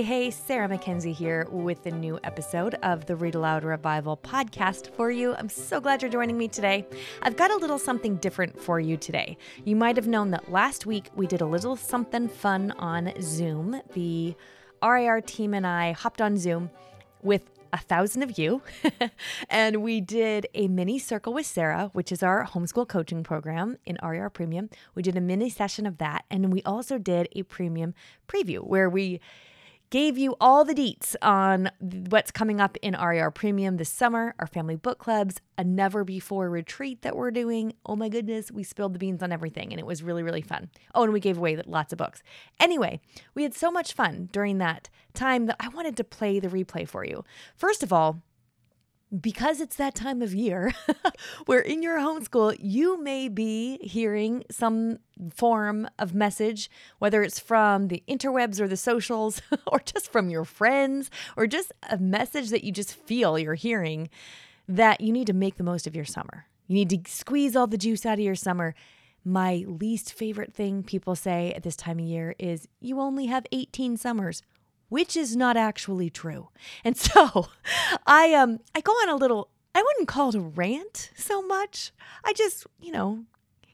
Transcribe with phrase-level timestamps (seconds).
[0.00, 4.90] Hey, hey, Sarah McKenzie here with the new episode of the Read Aloud Revival podcast
[4.94, 5.34] for you.
[5.34, 6.86] I'm so glad you're joining me today.
[7.20, 9.36] I've got a little something different for you today.
[9.66, 13.82] You might have known that last week we did a little something fun on Zoom.
[13.92, 14.34] The
[14.82, 16.70] RAR team and I hopped on Zoom
[17.20, 18.62] with a thousand of you.
[19.50, 23.98] and we did a mini circle with Sarah, which is our homeschool coaching program in
[24.02, 24.70] RAR Premium.
[24.94, 26.24] We did a mini session of that.
[26.30, 27.92] And we also did a premium
[28.26, 29.20] preview where we
[29.90, 34.46] gave you all the deets on what's coming up in RAR Premium this summer, our
[34.46, 37.74] family book clubs, a never before retreat that we're doing.
[37.84, 40.70] Oh my goodness, we spilled the beans on everything and it was really, really fun.
[40.94, 42.22] Oh, and we gave away lots of books.
[42.60, 43.00] Anyway,
[43.34, 46.88] we had so much fun during that time that I wanted to play the replay
[46.88, 47.24] for you.
[47.56, 48.22] First of all,
[49.18, 50.72] because it's that time of year
[51.46, 54.98] where in your homeschool you may be hearing some
[55.34, 60.44] form of message, whether it's from the interwebs or the socials, or just from your
[60.44, 64.08] friends, or just a message that you just feel you're hearing
[64.68, 66.46] that you need to make the most of your summer.
[66.68, 68.74] You need to squeeze all the juice out of your summer.
[69.24, 73.44] My least favorite thing people say at this time of year is you only have
[73.50, 74.42] 18 summers
[74.90, 76.50] which is not actually true.
[76.84, 77.48] And so
[78.06, 81.92] I um I go on a little I wouldn't call it a rant so much.
[82.24, 83.24] I just, you know,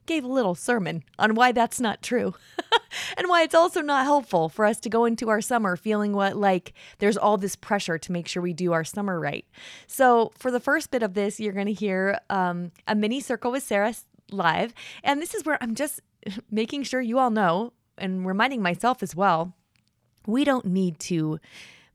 [0.04, 2.34] gave a little sermon on why that's not true
[3.16, 6.36] and why it's also not helpful for us to go into our summer feeling what
[6.36, 9.44] like there's all this pressure to make sure we do our summer right.
[9.86, 13.50] So for the first bit of this, you're going to hear um, a mini circle
[13.50, 13.94] with Sarah
[14.30, 16.00] live, and this is where I'm just
[16.50, 19.54] making sure you all know and reminding myself as well
[20.26, 21.40] we don't need to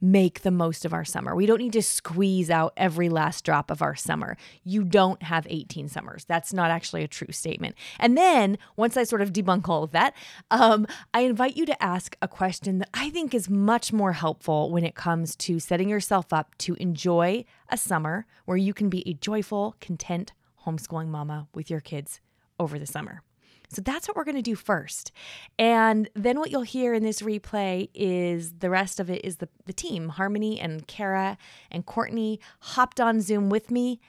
[0.01, 1.35] make the most of our summer.
[1.35, 4.35] We don't need to squeeze out every last drop of our summer.
[4.63, 6.25] You don't have 18 summers.
[6.25, 7.75] That's not actually a true statement.
[7.99, 10.15] And then once I sort of debunk all of that,
[10.49, 14.72] um, I invite you to ask a question that I think is much more helpful
[14.72, 19.07] when it comes to setting yourself up to enjoy a summer where you can be
[19.07, 20.33] a joyful, content
[20.66, 22.19] homeschooling mama with your kids
[22.59, 23.22] over the summer.
[23.71, 25.11] So that's what we're going to do first.
[25.57, 29.47] And then what you'll hear in this replay is the rest of it is the,
[29.65, 31.37] the team, Harmony and Kara
[31.71, 34.01] and Courtney hopped on Zoom with me.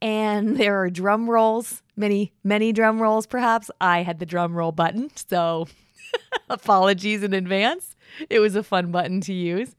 [0.00, 3.70] And there are drum rolls, many, many drum rolls perhaps.
[3.80, 5.10] I had the drum roll button.
[5.14, 5.68] So
[6.50, 7.96] apologies in advance.
[8.28, 9.74] it was a fun button to use.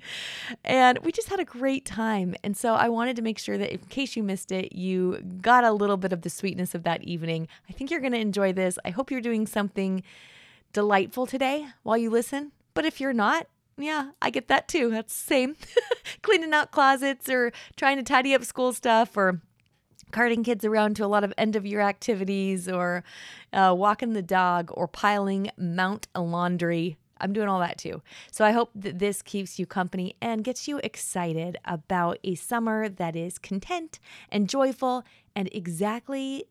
[0.63, 2.35] And we just had a great time.
[2.43, 5.63] And so I wanted to make sure that in case you missed it, you got
[5.63, 7.47] a little bit of the sweetness of that evening.
[7.69, 8.77] I think you're going to enjoy this.
[8.85, 10.03] I hope you're doing something
[10.73, 12.51] delightful today while you listen.
[12.73, 13.47] But if you're not,
[13.77, 14.89] yeah, I get that too.
[14.89, 15.55] That's the same.
[16.21, 19.41] Cleaning out closets or trying to tidy up school stuff or
[20.11, 23.03] carting kids around to a lot of end of year activities or
[23.53, 28.01] uh, walking the dog or piling mount laundry I'm doing all that too.
[28.31, 32.89] So I hope that this keeps you company and gets you excited about a summer
[32.89, 35.03] that is content and joyful
[35.35, 36.45] and exactly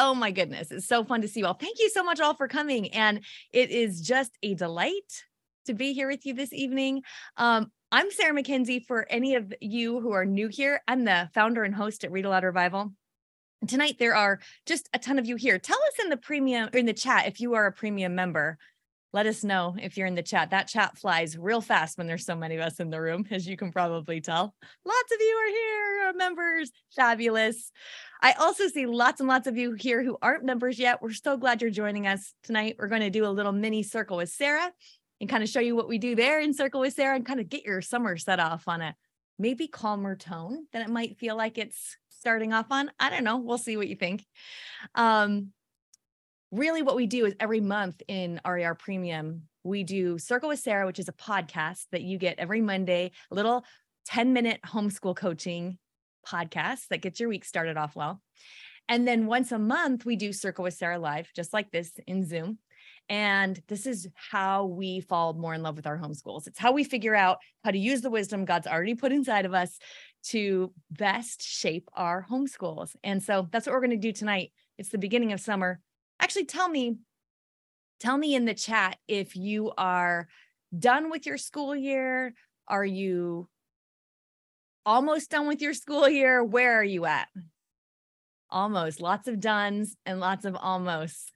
[0.00, 0.70] Oh my goodness.
[0.70, 1.54] It's so fun to see you all.
[1.54, 2.94] Thank you so much all for coming.
[2.94, 3.18] And
[3.52, 5.24] it is just a delight
[5.68, 7.02] to be here with you this evening.
[7.36, 8.86] Um, I'm Sarah McKenzie.
[8.86, 12.24] For any of you who are new here, I'm the founder and host at Read
[12.24, 12.94] Aloud Revival.
[13.66, 15.58] Tonight there are just a ton of you here.
[15.58, 18.56] Tell us in the premium in the chat if you are a premium member.
[19.12, 20.50] Let us know if you're in the chat.
[20.50, 23.46] That chat flies real fast when there's so many of us in the room, as
[23.46, 24.54] you can probably tell.
[24.86, 26.70] Lots of you are here, are members.
[26.96, 27.72] Fabulous.
[28.22, 31.02] I also see lots and lots of you here who aren't members yet.
[31.02, 32.76] We're so glad you're joining us tonight.
[32.78, 34.72] We're going to do a little mini circle with Sarah
[35.20, 37.40] and kind of show you what we do there in Circle with Sarah and kind
[37.40, 38.94] of get your summer set off on a
[39.38, 42.90] maybe calmer tone than it might feel like it's starting off on.
[42.98, 43.38] I don't know.
[43.38, 44.24] We'll see what you think.
[44.94, 45.52] Um,
[46.50, 50.86] really, what we do is every month in RAR Premium, we do Circle with Sarah,
[50.86, 53.64] which is a podcast that you get every Monday, a little
[54.06, 55.78] 10 minute homeschool coaching
[56.26, 58.20] podcast that gets your week started off well.
[58.88, 62.26] And then once a month, we do Circle with Sarah Live, just like this in
[62.26, 62.58] Zoom.
[63.08, 66.46] And this is how we fall more in love with our homeschools.
[66.46, 69.54] It's how we figure out how to use the wisdom God's already put inside of
[69.54, 69.78] us
[70.24, 72.94] to best shape our homeschools.
[73.02, 74.52] And so that's what we're going to do tonight.
[74.76, 75.80] It's the beginning of summer.
[76.20, 76.96] Actually, tell me,
[77.98, 80.28] tell me in the chat if you are
[80.76, 82.34] done with your school year.
[82.66, 83.48] Are you
[84.84, 86.44] almost done with your school year?
[86.44, 87.28] Where are you at?
[88.50, 89.00] Almost.
[89.00, 91.32] Lots of dones and lots of almost.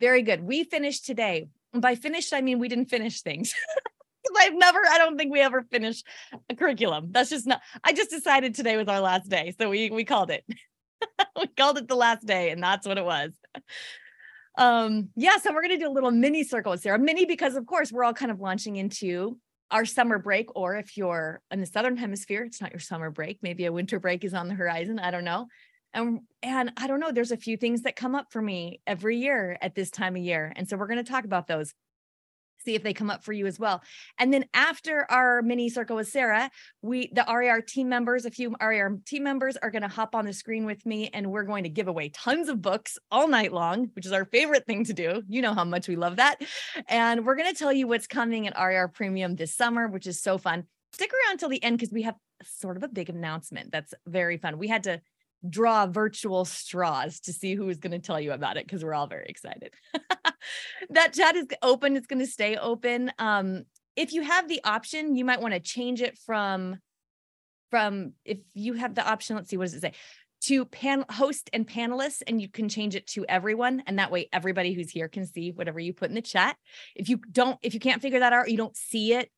[0.00, 0.42] Very good.
[0.42, 1.48] We finished today.
[1.72, 3.54] by finished, I mean we didn't finish things.
[4.38, 6.06] I've never, I don't think we ever finished
[6.50, 7.08] a curriculum.
[7.10, 9.54] That's just not, I just decided today was our last day.
[9.58, 10.44] So we we called it.
[11.40, 13.32] we called it the last day, and that's what it was.
[14.58, 16.98] Um, yeah, so we're gonna do a little mini circle with Sarah.
[16.98, 19.38] Mini because of course we're all kind of launching into
[19.70, 23.38] our summer break, or if you're in the southern hemisphere, it's not your summer break.
[23.42, 24.98] Maybe a winter break is on the horizon.
[24.98, 25.46] I don't know.
[25.96, 29.16] And and I don't know, there's a few things that come up for me every
[29.16, 30.52] year at this time of year.
[30.54, 31.74] And so we're going to talk about those
[32.66, 33.82] see if they come up for you as well.
[34.18, 36.50] And then after our mini circle with Sarah,
[36.82, 40.26] we the RAR team members, a few RAR team members are going to hop on
[40.26, 43.52] the screen with me and we're going to give away tons of books all night
[43.52, 45.22] long, which is our favorite thing to do.
[45.28, 46.42] You know how much we love that.
[46.88, 50.20] And we're going to tell you what's coming at RAR Premium this summer, which is
[50.20, 50.64] so fun.
[50.92, 54.36] Stick around till the end because we have sort of a big announcement that's very
[54.36, 54.58] fun.
[54.58, 55.00] We had to
[55.48, 58.94] draw virtual straws to see who is going to tell you about it because we're
[58.94, 59.72] all very excited.
[60.90, 61.96] that chat is open.
[61.96, 63.12] It's going to stay open.
[63.18, 63.64] Um,
[63.96, 66.76] if you have the option, you might want to change it from
[67.70, 69.36] from if you have the option.
[69.36, 69.92] Let's see, what does it say?
[70.42, 74.28] To pan host and panelists, and you can change it to everyone, and that way
[74.32, 76.56] everybody who's here can see whatever you put in the chat.
[76.94, 79.30] If you don't, if you can't figure that out, you don't see it,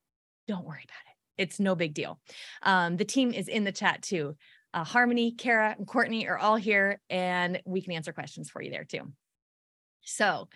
[0.46, 1.43] don't worry about it.
[1.43, 2.19] It's no big deal.
[2.62, 4.37] Um, the team is in the chat too
[4.75, 8.70] uh, Harmony, Kara, and Courtney are all here, and we can answer questions for you
[8.70, 9.12] there too.
[10.03, 10.49] So,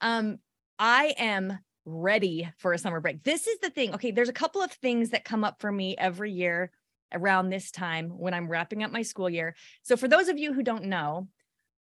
[0.00, 0.38] um,
[0.78, 3.22] I am ready for a summer break.
[3.22, 3.94] This is the thing.
[3.94, 6.70] Okay, there's a couple of things that come up for me every year
[7.12, 9.54] around this time when I'm wrapping up my school year.
[9.82, 11.28] So, for those of you who don't know,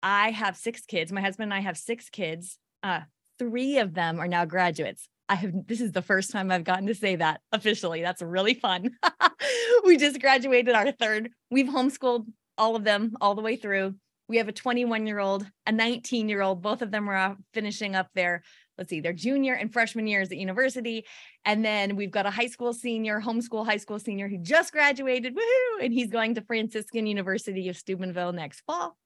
[0.01, 1.11] I have six kids.
[1.11, 2.59] My husband and I have six kids.
[2.81, 3.01] Uh,
[3.39, 5.07] three of them are now graduates.
[5.33, 8.03] I have this is the first time I've gotten to say that officially.
[8.03, 8.91] That's really fun.
[9.83, 11.31] we just graduated our third.
[11.49, 13.95] We've homeschooled all of them all the way through.
[14.27, 16.61] We have a 21 year old, a 19 year old.
[16.61, 18.43] Both of them are finishing up their,
[18.77, 21.03] let's see, their junior and freshman years at university.
[21.45, 25.35] And then we've got a high school senior, homeschool high school senior who just graduated.
[25.35, 25.83] Woohoo!
[25.83, 28.97] And he's going to Franciscan University of Steubenville next fall.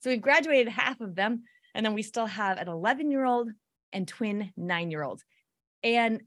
[0.00, 1.44] So we've graduated half of them.
[1.74, 3.48] And then we still have an 11 year old
[3.94, 5.24] and twin nine year olds.
[5.82, 6.22] And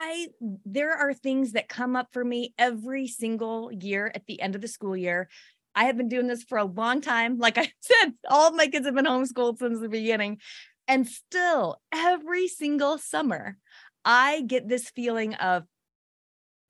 [0.00, 0.28] I
[0.64, 4.60] there are things that come up for me every single year at the end of
[4.60, 5.28] the school year.
[5.74, 7.38] I have been doing this for a long time.
[7.38, 10.38] Like I said, all of my kids have been homeschooled since the beginning.
[10.86, 13.56] And still, every single summer,
[14.04, 15.64] I get this feeling of,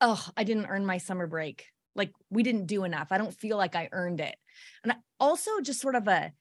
[0.01, 1.67] oh, I didn't earn my summer break.
[1.97, 3.09] Like we didn't do enough.
[3.11, 4.37] I don't feel like I earned it.
[4.83, 6.33] And also just sort of a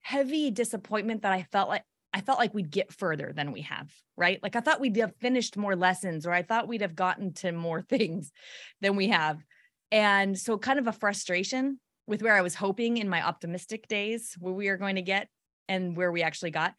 [0.00, 1.82] heavy disappointment that I felt like
[2.12, 4.42] I felt like we'd get further than we have, right?
[4.42, 7.52] Like I thought we'd have finished more lessons or I thought we'd have gotten to
[7.52, 8.32] more things
[8.80, 9.38] than we have.
[9.92, 14.34] And so kind of a frustration with where I was hoping in my optimistic days
[14.38, 15.28] where we are going to get
[15.68, 16.74] and where we actually got.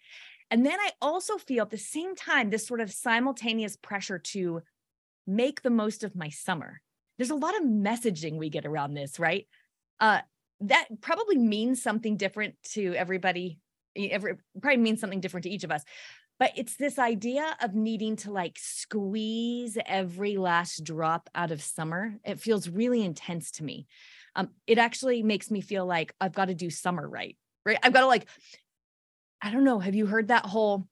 [0.50, 4.62] And then I also feel at the same time this sort of simultaneous pressure to
[5.26, 6.82] make the most of my summer.
[7.18, 9.48] There's a lot of messaging we get around this, right?
[10.00, 10.22] Uh,
[10.62, 13.60] that probably means something different to everybody
[13.98, 15.84] every probably means something different to each of us.
[16.40, 22.16] But it's this idea of needing to like squeeze every last drop out of summer.
[22.24, 23.88] It feels really intense to me.
[24.36, 27.36] Um, it actually makes me feel like i've got to do summer right
[27.66, 27.80] right?
[27.82, 28.28] I've got to like
[29.42, 30.88] i don't know have you heard that whole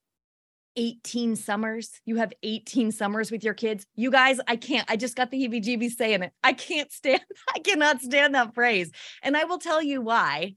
[0.78, 2.02] 18 summers?
[2.04, 3.86] You have 18 summers with your kids?
[3.96, 6.34] You guys i can't i just got the heebie jeebies saying it.
[6.44, 7.22] I can't stand
[7.56, 8.92] i cannot stand that phrase.
[9.22, 10.56] And i will tell you why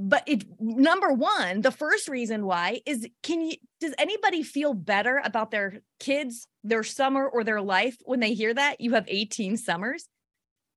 [0.00, 5.20] but it number one the first reason why is can you does anybody feel better
[5.24, 8.80] about their kids their summer or their life when they hear that?
[8.80, 10.08] You have 18 summers?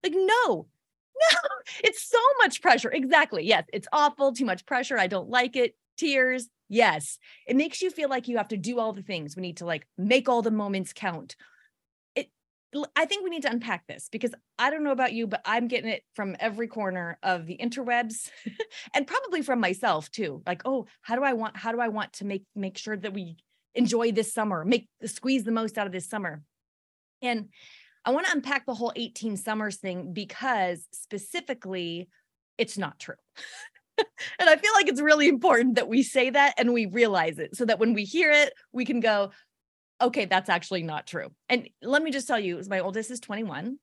[0.03, 0.45] Like no
[1.31, 1.39] no
[1.83, 2.91] it's so much pressure.
[2.91, 3.45] Exactly.
[3.45, 4.97] Yes it's awful too much pressure.
[4.97, 5.75] I don't like it.
[5.97, 6.49] Tears.
[6.69, 7.19] Yes.
[7.47, 9.35] It makes you feel like you have to do all the things.
[9.35, 11.35] We need to like make all the moments count
[12.95, 15.67] I think we need to unpack this because I don't know about you, but I'm
[15.67, 18.29] getting it from every corner of the interwebs
[18.93, 20.41] and probably from myself too.
[20.45, 23.13] Like, oh, how do I want how do I want to make make sure that
[23.13, 23.37] we
[23.75, 26.41] enjoy this summer, make squeeze the most out of this summer?
[27.21, 27.49] And
[28.05, 32.09] I want to unpack the whole 18 summers thing because specifically
[32.57, 33.15] it's not true.
[33.97, 37.55] and I feel like it's really important that we say that and we realize it
[37.55, 39.31] so that when we hear it, we can go,
[40.03, 41.29] okay, that's actually not true.
[41.49, 43.79] And let me just tell you, my oldest is 21.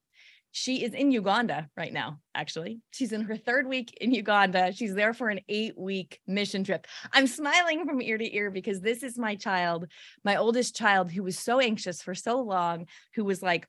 [0.53, 2.81] She is in Uganda right now, actually.
[2.91, 4.73] She's in her third week in Uganda.
[4.73, 6.87] She's there for an eight week mission trip.
[7.13, 9.87] I'm smiling from ear to ear because this is my child,
[10.25, 13.69] my oldest child, who was so anxious for so long, who was like,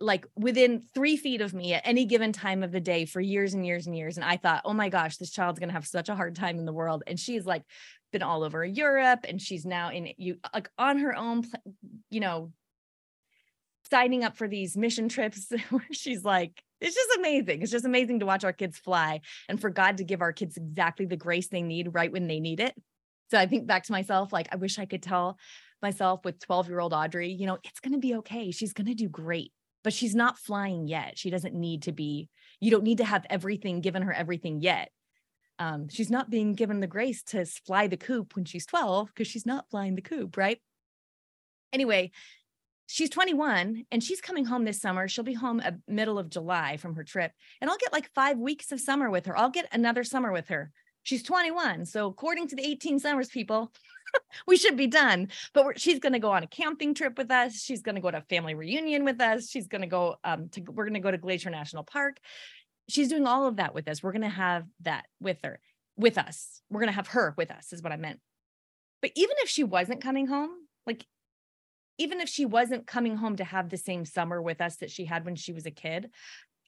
[0.00, 3.54] like within three feet of me at any given time of the day for years
[3.54, 4.16] and years and years.
[4.16, 6.58] And I thought, oh my gosh, this child's going to have such a hard time
[6.58, 7.04] in the world.
[7.06, 7.62] And she's like
[8.12, 11.44] been all over Europe and she's now in you like on her own,
[12.10, 12.52] you know,
[13.90, 17.62] signing up for these mission trips where she's like, it's just amazing.
[17.62, 20.56] It's just amazing to watch our kids fly and for God to give our kids
[20.56, 22.74] exactly the grace they need right when they need it.
[23.30, 25.38] So I think back to myself, like, I wish I could tell
[25.80, 28.50] myself with 12 year old Audrey, you know, it's going to be okay.
[28.50, 29.52] She's going to do great
[29.82, 31.18] but she's not flying yet.
[31.18, 32.28] She doesn't need to be,
[32.60, 34.90] you don't need to have everything given her everything yet.
[35.62, 39.28] Um, she's not being given the grace to fly the coop when she's 12 because
[39.28, 40.60] she's not flying the coop, right?
[41.72, 42.10] Anyway,
[42.88, 45.06] she's 21 and she's coming home this summer.
[45.06, 47.30] She'll be home at middle of July from her trip.
[47.60, 49.38] And I'll get like five weeks of summer with her.
[49.38, 50.72] I'll get another summer with her.
[51.04, 51.86] She's 21.
[51.86, 53.72] So according to the 18 summers people,
[54.48, 55.28] we should be done.
[55.54, 57.62] But she's going to go on a camping trip with us.
[57.62, 59.48] She's going to go to a family reunion with us.
[59.48, 62.16] She's going to go um to we're going to go to Glacier National Park.
[62.88, 64.02] She's doing all of that with us.
[64.02, 65.60] We're going to have that with her,
[65.96, 66.62] with us.
[66.70, 68.20] We're going to have her with us is what I meant.
[69.00, 70.50] But even if she wasn't coming home,
[70.86, 71.06] like
[71.98, 75.04] even if she wasn't coming home to have the same summer with us that she
[75.04, 76.10] had when she was a kid,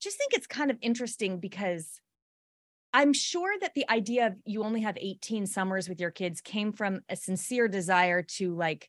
[0.00, 2.00] just think it's kind of interesting because
[2.92, 6.73] I'm sure that the idea of you only have 18 summers with your kids came
[6.73, 8.88] from a sincere desire to like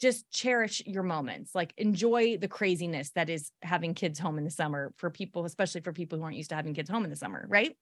[0.00, 4.50] just cherish your moments, like enjoy the craziness that is having kids home in the
[4.50, 7.16] summer for people, especially for people who aren't used to having kids home in the
[7.16, 7.76] summer, right?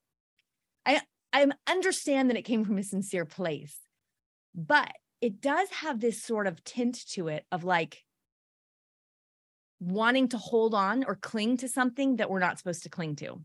[0.84, 1.00] I
[1.32, 3.76] I understand that it came from a sincere place,
[4.54, 8.04] but it does have this sort of tint to it of like
[9.80, 13.40] wanting to hold on or cling to something that we're not supposed to cling to.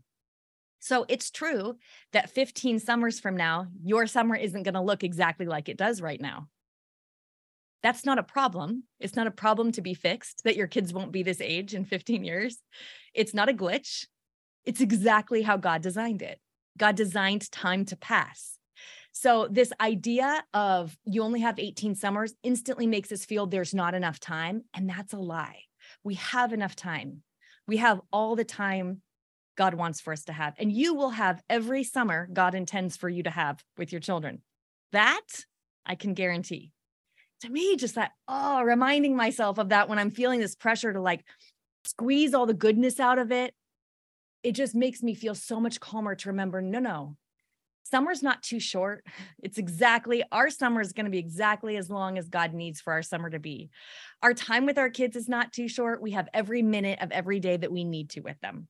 [0.80, 1.76] So it's true
[2.12, 6.00] that 15 summers from now, your summer isn't going to look exactly like it does
[6.00, 6.48] right now.
[7.82, 8.84] That's not a problem.
[9.00, 11.84] It's not a problem to be fixed that your kids won't be this age in
[11.84, 12.58] 15 years.
[13.12, 14.06] It's not a glitch.
[14.64, 16.38] It's exactly how God designed it.
[16.78, 18.58] God designed time to pass.
[19.14, 23.94] So, this idea of you only have 18 summers instantly makes us feel there's not
[23.94, 24.62] enough time.
[24.72, 25.64] And that's a lie.
[26.02, 27.22] We have enough time.
[27.66, 29.02] We have all the time
[29.56, 30.54] God wants for us to have.
[30.58, 34.40] And you will have every summer God intends for you to have with your children.
[34.92, 35.44] That
[35.84, 36.72] I can guarantee.
[37.42, 41.00] To me, just that, oh, reminding myself of that when I'm feeling this pressure to
[41.00, 41.24] like
[41.84, 43.54] squeeze all the goodness out of it,
[44.42, 47.16] it just makes me feel so much calmer to remember no, no,
[47.84, 49.04] summer's not too short.
[49.42, 52.92] It's exactly our summer is going to be exactly as long as God needs for
[52.92, 53.70] our summer to be.
[54.22, 56.00] Our time with our kids is not too short.
[56.00, 58.68] We have every minute of every day that we need to with them.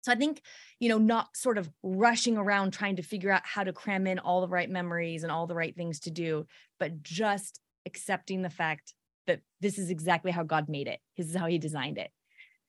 [0.00, 0.40] So I think,
[0.80, 4.18] you know, not sort of rushing around trying to figure out how to cram in
[4.18, 6.46] all the right memories and all the right things to do,
[6.78, 8.94] but just accepting the fact
[9.26, 11.00] that this is exactly how God made it.
[11.16, 12.10] This is how he designed it.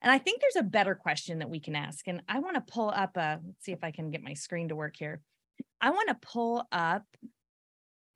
[0.01, 2.07] And I think there's a better question that we can ask.
[2.07, 4.69] And I want to pull up a, let's see if I can get my screen
[4.69, 5.21] to work here.
[5.81, 7.03] I want to pull up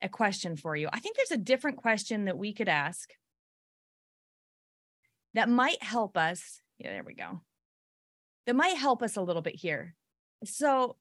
[0.02, 0.90] a question for you.
[0.92, 3.10] I think there's a different question that we could ask
[5.34, 6.62] that might help us.
[6.80, 7.42] Yeah, there we go
[8.46, 9.96] that might help us a little bit here.
[10.44, 10.98] So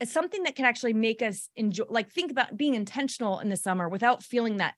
[0.00, 3.56] it's something that can actually make us enjoy, like think about being intentional in the
[3.56, 4.74] summer without feeling that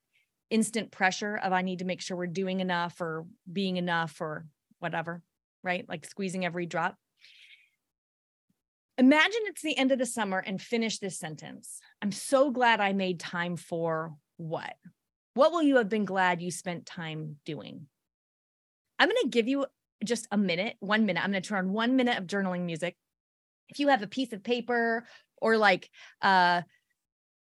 [0.51, 4.47] instant pressure of I need to make sure we're doing enough or being enough or
[4.79, 5.23] whatever,
[5.63, 5.89] right?
[5.89, 6.97] Like squeezing every drop.
[8.99, 11.81] Imagine it's the end of the summer and finish this sentence.
[12.01, 14.75] I'm so glad I made time for what?
[15.35, 17.89] What will you have been glad you spent time doing?
[18.99, 19.67] I'm going to give you
[20.03, 21.23] just a minute, one minute.
[21.23, 22.97] I'm going to turn on one minute of journaling music.
[23.69, 25.05] If you have a piece of paper
[25.43, 25.91] or like
[26.23, 26.63] uh,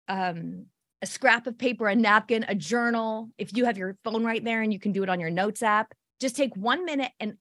[0.10, 0.66] um,
[1.02, 4.62] a scrap of paper, a napkin, a journal, if you have your phone right there
[4.62, 7.36] and you can do it on your notes app, just take one minute and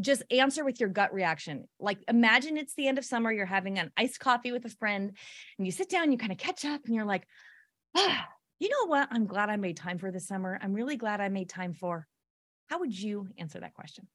[0.00, 1.64] just answer with your gut reaction.
[1.80, 5.16] Like imagine it's the end of summer, you're having an iced coffee with a friend,
[5.58, 7.26] and you sit down, you kind of catch up, and you're like,
[7.96, 8.26] ah,
[8.60, 9.08] you know what?
[9.10, 10.58] I'm glad I made time for this summer.
[10.60, 12.06] I'm really glad I made time for.
[12.68, 14.06] How would you answer that question?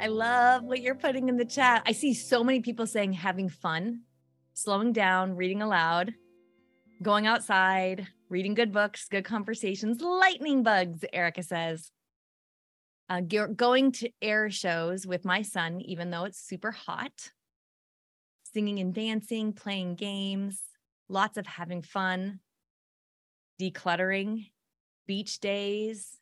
[0.00, 1.82] I love what you're putting in the chat.
[1.84, 4.02] I see so many people saying having fun,
[4.54, 6.14] slowing down, reading aloud,
[7.02, 11.90] going outside, reading good books, good conversations, lightning bugs, Erica says.
[13.10, 17.32] Uh, going to air shows with my son, even though it's super hot,
[18.52, 20.60] singing and dancing, playing games,
[21.08, 22.38] lots of having fun,
[23.60, 24.50] decluttering,
[25.06, 26.18] beach days.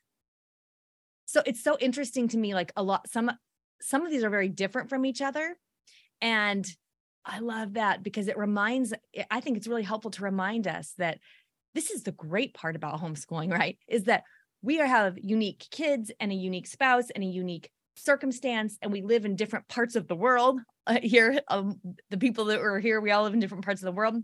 [1.27, 3.33] So it's so interesting to me, like a lot, some
[3.81, 5.57] some of these are very different from each other.
[6.21, 6.67] And
[7.25, 8.95] I love that because it reminds,
[9.31, 11.19] I think it's really helpful to remind us that
[11.75, 13.79] this is the great part about homeschooling, right?
[13.89, 14.25] Is that
[14.63, 19.25] we have unique kids and a unique spouse and a unique circumstance, and we live
[19.25, 20.61] in different parts of the world.
[20.87, 21.81] Uh, here, um,
[22.11, 24.17] the people that are here, we all live in different parts of the world.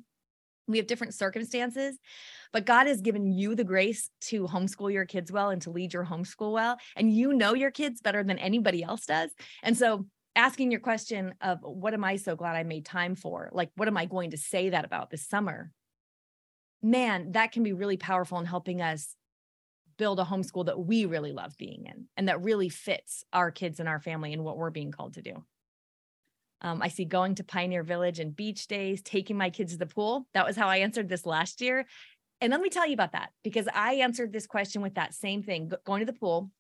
[0.69, 1.99] We have different circumstances,
[2.52, 5.92] but God has given you the grace to homeschool your kids well and to lead
[5.92, 6.78] your homeschool well.
[6.97, 9.31] And you know your kids better than anybody else does.
[9.62, 13.50] And so, asking your question of what am I so glad I made time for?
[13.52, 15.71] Like, what am I going to say that about this summer?
[16.83, 19.15] Man, that can be really powerful in helping us
[19.99, 23.78] build a homeschool that we really love being in and that really fits our kids
[23.78, 25.45] and our family and what we're being called to do.
[26.62, 29.86] Um, I see going to Pioneer Village and beach days, taking my kids to the
[29.86, 30.26] pool.
[30.32, 31.86] That was how I answered this last year.
[32.40, 35.42] And let me tell you about that because I answered this question with that same
[35.42, 36.50] thing going to the pool.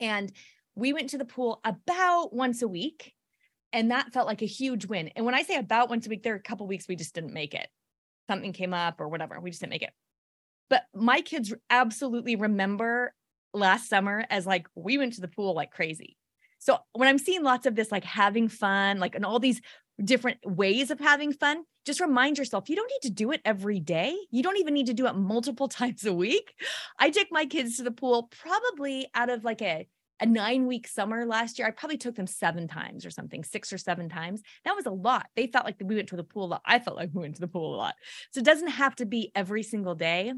[0.00, 0.30] And
[0.74, 3.12] we went to the pool about once a week.
[3.72, 5.08] And that felt like a huge win.
[5.16, 7.14] And when I say about once a week, there are a couple weeks we just
[7.14, 7.68] didn't make it.
[8.30, 9.40] Something came up or whatever.
[9.40, 9.92] We just didn't make it.
[10.70, 13.12] But my kids absolutely remember
[13.52, 16.16] last summer as like we went to the pool like crazy.
[16.64, 19.60] So when I'm seeing lots of this, like having fun, like and all these
[20.02, 23.80] different ways of having fun, just remind yourself you don't need to do it every
[23.80, 24.16] day.
[24.30, 26.54] You don't even need to do it multiple times a week.
[26.98, 29.86] I take my kids to the pool probably out of like a
[30.20, 33.72] a nine week summer last year, I probably took them seven times or something, six
[33.72, 34.42] or seven times.
[34.64, 35.26] That was a lot.
[35.34, 36.62] They felt like we went to the pool a lot.
[36.64, 37.96] I felt like we went to the pool a lot.
[38.30, 40.32] So it doesn't have to be every single day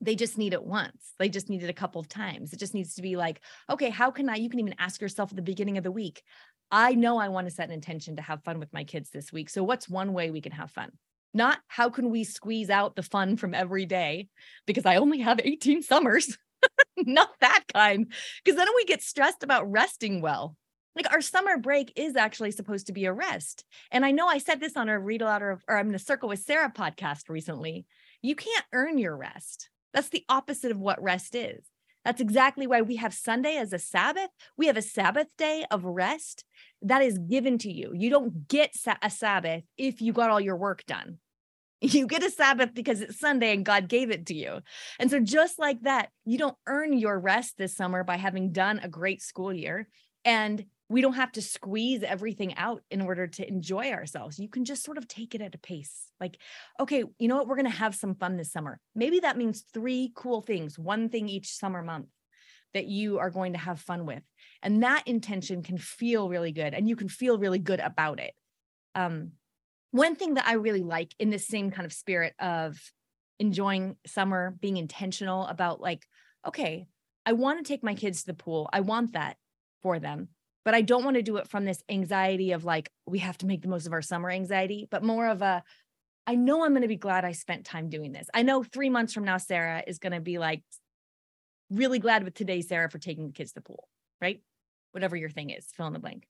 [0.00, 1.12] they just need it once.
[1.18, 2.52] They just need it a couple of times.
[2.52, 4.36] It just needs to be like, okay, how can I?
[4.36, 6.22] You can even ask yourself at the beginning of the week,
[6.70, 9.32] I know I want to set an intention to have fun with my kids this
[9.32, 9.50] week.
[9.50, 10.92] So, what's one way we can have fun?
[11.34, 14.28] Not how can we squeeze out the fun from every day
[14.66, 16.36] because I only have 18 summers.
[16.96, 18.12] Not that kind.
[18.44, 20.56] Because then we get stressed about resting well.
[20.96, 23.64] Like our summer break is actually supposed to be a rest.
[23.92, 26.00] And I know I said this on a read aloud or, or I'm in a
[26.00, 27.86] circle with Sarah podcast recently.
[28.22, 29.69] You can't earn your rest.
[29.92, 31.64] That's the opposite of what rest is.
[32.04, 34.30] That's exactly why we have Sunday as a Sabbath.
[34.56, 36.44] We have a Sabbath day of rest
[36.82, 37.92] that is given to you.
[37.94, 41.18] You don't get a Sabbath if you got all your work done.
[41.82, 44.60] You get a Sabbath because it's Sunday and God gave it to you.
[44.98, 48.80] And so, just like that, you don't earn your rest this summer by having done
[48.80, 49.88] a great school year.
[50.22, 54.40] And we don't have to squeeze everything out in order to enjoy ourselves.
[54.40, 56.10] You can just sort of take it at a pace.
[56.20, 56.36] Like,
[56.80, 57.46] okay, you know what?
[57.46, 58.80] We're going to have some fun this summer.
[58.96, 62.08] Maybe that means three cool things, one thing each summer month
[62.74, 64.24] that you are going to have fun with.
[64.64, 68.34] And that intention can feel really good and you can feel really good about it.
[68.96, 69.32] Um,
[69.92, 72.76] one thing that I really like in this same kind of spirit of
[73.38, 76.04] enjoying summer, being intentional about like,
[76.44, 76.88] okay,
[77.24, 78.68] I want to take my kids to the pool.
[78.72, 79.36] I want that
[79.82, 80.30] for them
[80.64, 83.46] but I don't want to do it from this anxiety of like, we have to
[83.46, 85.62] make the most of our summer anxiety, but more of a,
[86.26, 88.28] I know I'm going to be glad I spent time doing this.
[88.34, 90.62] I know three months from now, Sarah is going to be like,
[91.70, 93.88] really glad with today, Sarah, for taking the kids to the pool,
[94.20, 94.40] right?
[94.92, 96.26] Whatever your thing is, fill in the blank.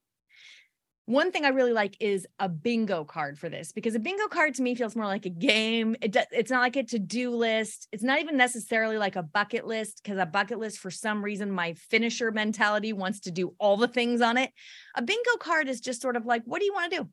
[1.11, 4.55] One thing I really like is a bingo card for this because a bingo card
[4.55, 5.97] to me feels more like a game.
[6.01, 7.89] It does, it's not like a to-do list.
[7.91, 11.51] It's not even necessarily like a bucket list because a bucket list for some reason
[11.51, 14.53] my finisher mentality wants to do all the things on it.
[14.95, 17.09] A bingo card is just sort of like what do you want to do?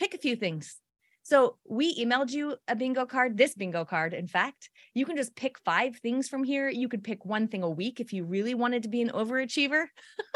[0.00, 0.78] Pick a few things.
[1.22, 4.70] So we emailed you a bingo card, this bingo card, in fact.
[4.94, 6.70] You can just pick five things from here.
[6.70, 9.84] You could pick one thing a week if you really wanted to be an overachiever.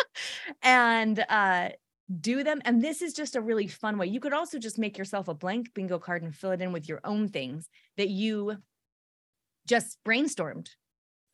[0.62, 1.70] and uh,
[2.20, 2.60] do them.
[2.64, 4.06] And this is just a really fun way.
[4.06, 6.88] You could also just make yourself a blank bingo card and fill it in with
[6.88, 8.56] your own things that you
[9.66, 10.68] just brainstormed,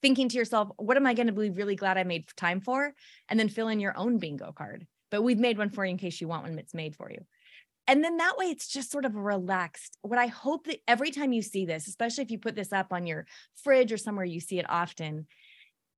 [0.03, 2.93] thinking to yourself, what am I going to be really glad I made time for?
[3.29, 4.87] And then fill in your own bingo card.
[5.11, 7.25] But we've made one for you in case you want one that's made for you.
[7.87, 9.97] And then that way it's just sort of relaxed.
[10.03, 12.93] What I hope that every time you see this, especially if you put this up
[12.93, 13.25] on your
[13.64, 15.27] fridge or somewhere you see it often,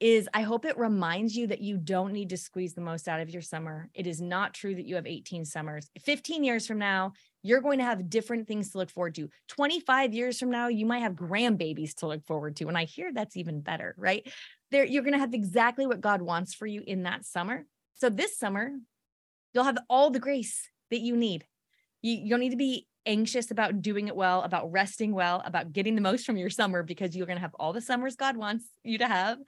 [0.00, 3.20] is I hope it reminds you that you don't need to squeeze the most out
[3.20, 3.90] of your summer.
[3.94, 5.90] It is not true that you have 18 summers.
[6.02, 9.28] 15 years from now, you're going to have different things to look forward to.
[9.48, 12.68] 25 years from now, you might have grandbabies to look forward to.
[12.68, 14.26] And I hear that's even better, right?
[14.70, 17.66] There, you're going to have exactly what God wants for you in that summer.
[17.94, 18.72] so this summer,
[19.52, 21.44] you'll have all the grace that you need.
[22.00, 25.72] You, you don't need to be anxious about doing it well, about resting well, about
[25.72, 28.36] getting the most from your summer because you're going to have all the summers God
[28.36, 29.38] wants you to have.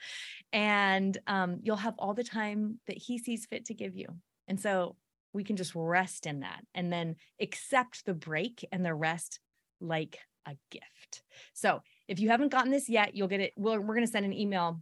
[0.53, 4.07] And um, you'll have all the time that He sees fit to give you.
[4.49, 4.97] And so
[5.33, 9.41] we can just rest in that and then accept the break and the rest
[9.81, 11.23] like a gift.
[11.55, 13.53] So if you haven't gotten this yet, you'll get it.
[13.57, 14.81] We're, we're going to send an email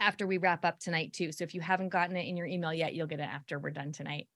[0.00, 1.30] after we wrap up tonight, too.
[1.30, 3.70] So if you haven't gotten it in your email yet, you'll get it after we're
[3.70, 4.26] done tonight.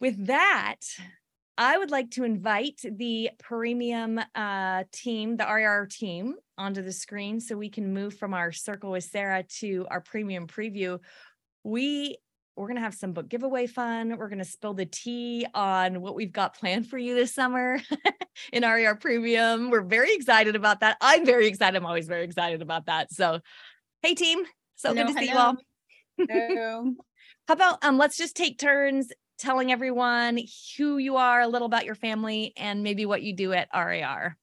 [0.00, 0.80] With that,
[1.58, 7.40] I would like to invite the premium uh, team, the RAR team, onto the screen
[7.40, 10.98] so we can move from our circle with Sarah to our premium preview.
[11.62, 12.16] We
[12.56, 14.16] we're going to have some book giveaway fun.
[14.18, 17.80] We're going to spill the tea on what we've got planned for you this summer
[18.52, 19.70] in RAR Premium.
[19.70, 20.98] We're very excited about that.
[21.00, 21.76] I'm very excited.
[21.76, 23.10] I'm always very excited about that.
[23.10, 23.40] So,
[24.02, 24.44] hey team,
[24.76, 25.56] so hello, good to see you all.
[27.48, 30.38] How about um let's just take turns telling everyone
[30.76, 34.36] who you are, a little about your family, and maybe what you do at RAR.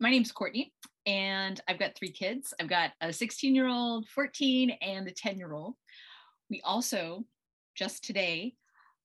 [0.00, 0.72] My name's Courtney,
[1.06, 2.54] and I've got three kids.
[2.60, 5.74] I've got a 16 year old, 14, and a 10 year old.
[6.50, 7.24] We also,
[7.74, 8.54] just today,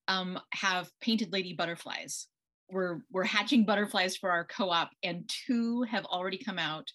[0.07, 2.27] um, have painted lady butterflies.
[2.71, 6.87] We're, we're hatching butterflies for our co op, and two have already come out.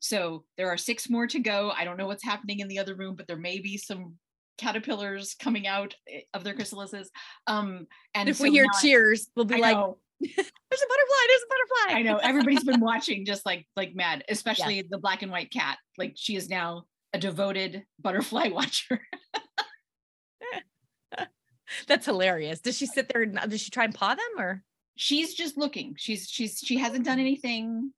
[0.00, 1.70] So there are six more to go.
[1.70, 4.16] I don't know what's happening in the other room, but there may be some
[4.58, 7.08] caterpillars coming out eh, of their chrysalises.
[7.46, 9.98] Um, and if so we hear cheers, we'll be I like, know.
[10.20, 11.24] "There's a butterfly!
[11.28, 14.82] There's a butterfly!" I know everybody's been watching just like like mad, especially yeah.
[14.90, 15.78] the black and white cat.
[15.98, 19.00] Like she is now a devoted butterfly watcher.
[21.88, 22.60] That's hilarious.
[22.60, 23.22] Does she sit there?
[23.22, 24.62] And, does she try and paw them or?
[24.96, 25.94] She's just looking.
[25.98, 27.92] She's she's she hasn't done anything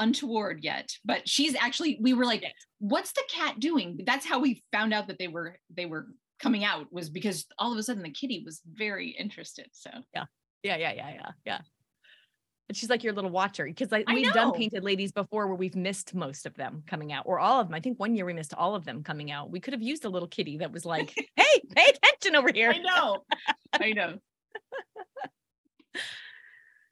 [0.00, 2.44] untoward yet but she's actually we were like
[2.80, 4.00] what's the cat doing?
[4.04, 6.08] That's how we found out that they were they were
[6.40, 9.90] coming out was because all of a sudden the kitty was very interested so.
[10.14, 10.24] Yeah.
[10.62, 11.58] Yeah yeah yeah yeah yeah.
[12.68, 15.76] And she's like your little watcher because like we've done painted ladies before where we've
[15.76, 17.74] missed most of them coming out or all of them.
[17.74, 19.50] I think one year we missed all of them coming out.
[19.50, 22.70] We could have used a little kitty that was like hey pay attention over here.
[22.70, 23.24] I know.
[23.72, 24.18] I know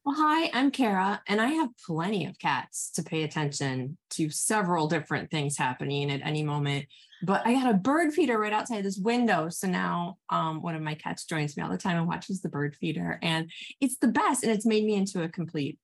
[0.09, 4.89] Well, hi, I'm Kara, and I have plenty of cats to pay attention to several
[4.89, 6.87] different things happening at any moment.
[7.23, 9.51] But I got a bird feeder right outside this window.
[9.51, 12.49] So now um, one of my cats joins me all the time and watches the
[12.49, 13.19] bird feeder.
[13.21, 13.51] And
[13.83, 14.45] it's the best.
[14.45, 15.79] And it's made me into a complete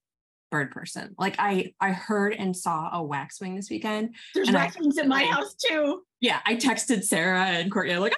[0.50, 1.14] bird person.
[1.18, 4.14] Like I I heard and saw a waxwing this weekend.
[4.34, 6.00] There's waxwings in my house too.
[6.22, 6.40] Yeah.
[6.46, 8.16] I texted Sarah and Courtney, like,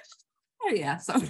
[0.63, 0.99] oh yeah.
[0.99, 1.21] So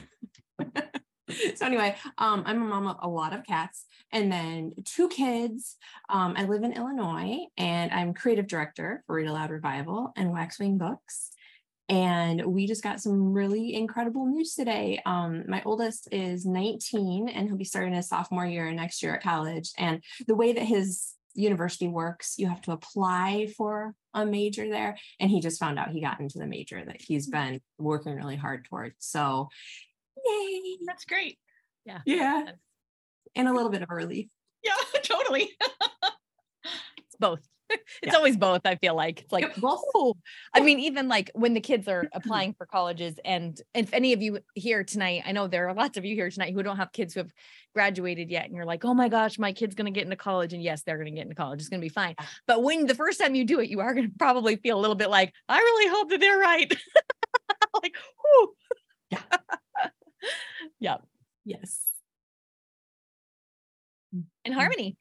[1.55, 5.77] so anyway, um, I'm a mom of a lot of cats and then two kids.
[6.09, 10.77] Um, I live in Illinois and I'm creative director for Read Aloud Revival and Waxwing
[10.77, 11.31] Books.
[11.89, 15.01] And we just got some really incredible news today.
[15.05, 19.23] Um, my oldest is 19 and he'll be starting his sophomore year next year at
[19.23, 19.71] college.
[19.77, 24.97] And the way that his university works, you have to apply for a major there.
[25.19, 28.35] And he just found out he got into the major that he's been working really
[28.35, 28.95] hard towards.
[28.99, 29.47] So
[30.27, 30.77] Yay.
[30.85, 31.37] That's great.
[31.85, 31.99] Yeah.
[32.05, 32.51] Yeah.
[33.35, 34.27] And a little bit of a relief.
[34.63, 35.51] Yeah, totally.
[36.97, 37.47] it's both.
[38.01, 38.17] It's yeah.
[38.17, 39.21] always both, I feel like.
[39.21, 40.15] It's like, oh,
[40.53, 44.21] I mean, even like when the kids are applying for colleges, and if any of
[44.21, 46.91] you here tonight, I know there are lots of you here tonight who don't have
[46.91, 47.31] kids who have
[47.73, 50.53] graduated yet, and you're like, oh my gosh, my kid's going to get into college.
[50.53, 51.59] And yes, they're going to get into college.
[51.59, 52.15] It's going to be fine.
[52.45, 54.81] But when the first time you do it, you are going to probably feel a
[54.81, 56.73] little bit like, I really hope that they're right.
[57.81, 58.53] like, whoo.
[59.11, 59.19] Yeah.
[60.79, 60.97] yeah.
[61.45, 61.81] Yes.
[64.45, 64.97] And Harmony.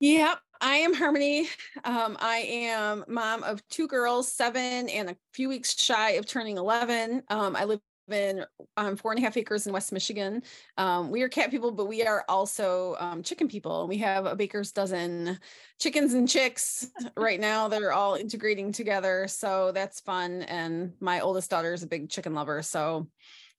[0.00, 1.48] Yep, I am Harmony.
[1.84, 6.56] Um, I am mom of two girls, seven and a few weeks shy of turning
[6.56, 7.22] 11.
[7.28, 8.44] Um, I live in
[8.76, 10.42] um, four and a half acres in West Michigan.
[10.76, 13.86] Um, we are cat people, but we are also um, chicken people.
[13.88, 15.38] We have a baker's dozen
[15.78, 17.68] chickens and chicks right now.
[17.68, 19.26] They're all integrating together.
[19.28, 20.42] So that's fun.
[20.42, 22.62] And my oldest daughter is a big chicken lover.
[22.62, 23.08] So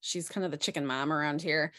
[0.02, 1.74] she's kind of the chicken mom around here.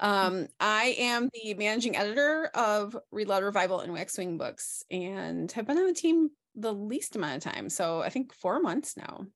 [0.00, 0.06] Mm.
[0.06, 5.66] Um, I am the managing editor of Read Aloud Revival and Waxwing Books and have
[5.66, 7.68] been on the team the least amount of time.
[7.68, 9.26] So I think four months now.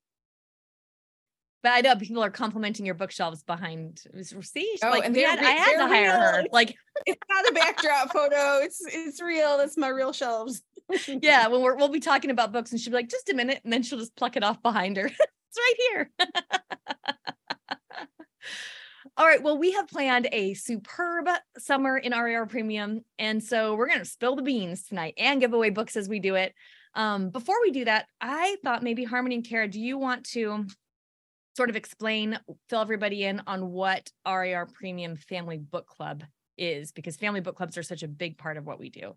[1.63, 4.03] But I know people are complimenting your bookshelves behind.
[4.41, 6.13] See, oh, like, and had, I had to hire real.
[6.15, 6.45] her.
[6.53, 6.75] Like,
[7.07, 8.61] it's not a backdrop photo.
[8.63, 9.59] It's it's real.
[9.59, 10.63] That's my real shelves.
[11.07, 13.61] yeah, when we're, we'll be talking about books, and she'll be like, "Just a minute,"
[13.63, 15.05] and then she'll just pluck it off behind her.
[15.07, 16.11] it's right here.
[19.17, 19.43] All right.
[19.43, 21.27] Well, we have planned a superb
[21.59, 23.01] summer in RAR Premium.
[23.19, 26.21] And so we're going to spill the beans tonight and give away books as we
[26.21, 26.55] do it.
[26.95, 30.67] Um, before we do that, I thought maybe Harmony and Kara, do you want to
[31.57, 36.25] sort of explain, fill everybody in on what RAR Premium Family Book Club
[36.59, 39.17] is, because family book clubs are such a big part of what we do.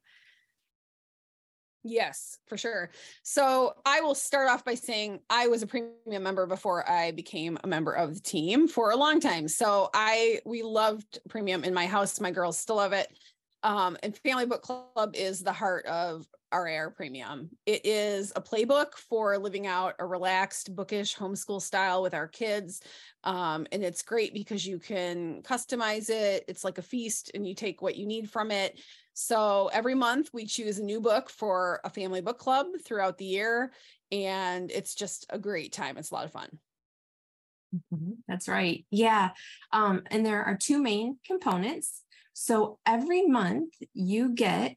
[1.86, 2.92] Yes, for sure.
[3.24, 7.58] So I will start off by saying I was a premium member before I became
[7.62, 9.50] a member of the team for a long time.
[9.50, 12.22] So I we loved premium in my house.
[12.22, 13.12] My girls still love it.
[13.64, 17.50] Um, and Family Book Club is the heart of RAR Premium.
[17.66, 22.82] It is a playbook for living out a relaxed, bookish homeschool style with our kids.
[23.24, 26.44] Um, and it's great because you can customize it.
[26.48, 28.80] It's like a feast, and you take what you need from it.
[29.14, 33.26] So every month we choose a new book for a family book club throughout the
[33.26, 33.72] year.
[34.12, 35.98] And it's just a great time.
[35.98, 36.50] It's a lot of fun.
[37.94, 38.12] Mm-hmm.
[38.28, 38.86] That's right.
[38.92, 39.32] Yeah.
[39.72, 42.02] Um, and there are two main components.
[42.34, 44.76] So every month you get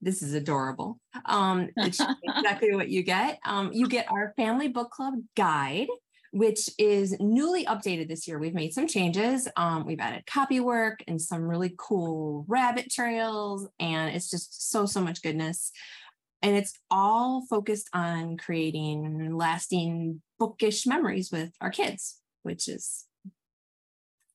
[0.00, 1.00] this is adorable.
[1.26, 3.38] Um, it's exactly what you get.
[3.44, 5.88] Um, you get our family book club guide,
[6.32, 8.38] which is newly updated this year.
[8.38, 9.48] We've made some changes.
[9.56, 14.86] Um, we've added copy work and some really cool rabbit trails, and it's just so,
[14.86, 15.72] so much goodness.
[16.42, 23.07] And it's all focused on creating lasting bookish memories with our kids, which is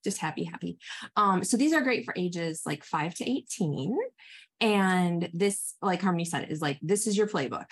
[0.04, 0.78] just happy, happy.
[1.16, 3.98] Um, so these are great for ages like five to 18.
[4.62, 7.66] And this, like Harmony said, is like, this is your playbook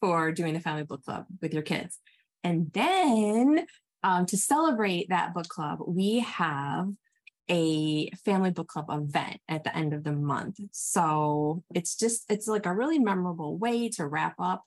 [0.00, 1.98] for doing the family book club with your kids.
[2.44, 3.66] And then
[4.02, 6.88] um, to celebrate that book club, we have
[7.50, 10.60] a family book club event at the end of the month.
[10.72, 14.62] So it's just, it's like a really memorable way to wrap up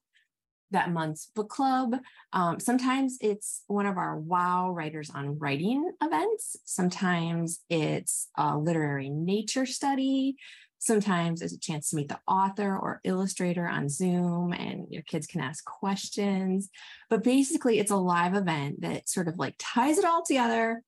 [0.71, 1.97] that month's book club.
[2.33, 6.57] Um, sometimes it's one of our wow writers on writing events.
[6.65, 10.35] Sometimes it's a literary nature study.
[10.79, 15.27] Sometimes it's a chance to meet the author or illustrator on Zoom and your kids
[15.27, 16.69] can ask questions.
[17.09, 20.81] But basically, it's a live event that sort of like ties it all together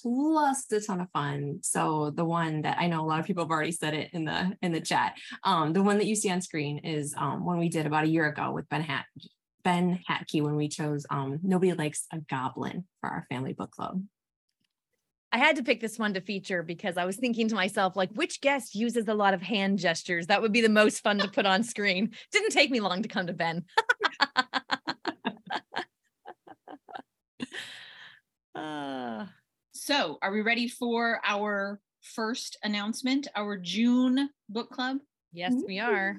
[0.00, 1.58] plus a ton of fun.
[1.62, 4.24] So the one that I know a lot of people have already said it in
[4.24, 5.16] the in the chat.
[5.44, 8.08] Um, the one that you see on screen is um, one we did about a
[8.08, 9.06] year ago with Ben Hat
[9.62, 14.02] Ben Hatke when we chose um, Nobody Likes a Goblin for our family book club.
[15.34, 18.10] I had to pick this one to feature because I was thinking to myself, like,
[18.12, 20.26] which guest uses a lot of hand gestures?
[20.26, 22.10] That would be the most fun to put on screen.
[22.32, 23.64] Didn't take me long to come to Ben.
[28.54, 29.26] uh.
[29.84, 34.98] So, are we ready for our first announcement, our June book club?
[35.32, 36.18] Yes, we are.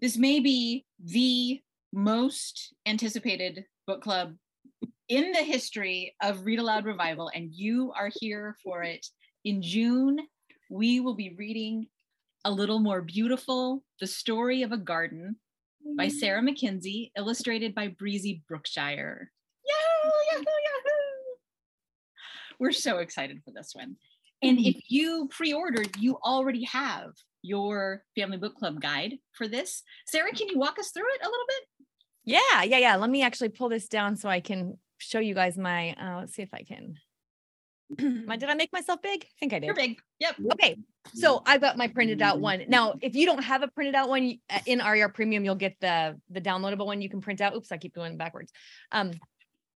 [0.00, 1.60] This may be the
[1.92, 4.36] most anticipated book club
[5.10, 9.06] in the history of Read Aloud Revival, and you are here for it.
[9.44, 10.20] In June,
[10.70, 11.88] we will be reading
[12.46, 15.36] A Little More Beautiful The Story of a Garden
[15.98, 16.16] by mm-hmm.
[16.16, 19.30] Sarah McKenzie, illustrated by Breezy Brookshire.
[19.66, 20.73] Yahoo, yahoo, yahoo!
[22.58, 23.96] We're so excited for this one.
[24.42, 27.12] And if you pre ordered, you already have
[27.42, 29.82] your family book club guide for this.
[30.06, 31.86] Sarah, can you walk us through it a little bit?
[32.24, 32.96] Yeah, yeah, yeah.
[32.96, 36.34] Let me actually pull this down so I can show you guys my, uh, let's
[36.34, 36.94] see if I can.
[38.26, 39.24] my, did I make myself big?
[39.24, 39.66] I think I did.
[39.66, 39.98] You're big.
[40.20, 40.36] Yep.
[40.54, 40.76] Okay.
[41.12, 42.64] So I've got my printed out one.
[42.68, 45.76] Now, if you don't have a printed out one uh, in RAR Premium, you'll get
[45.80, 47.54] the the downloadable one you can print out.
[47.54, 48.52] Oops, I keep going backwards.
[48.90, 49.12] Um,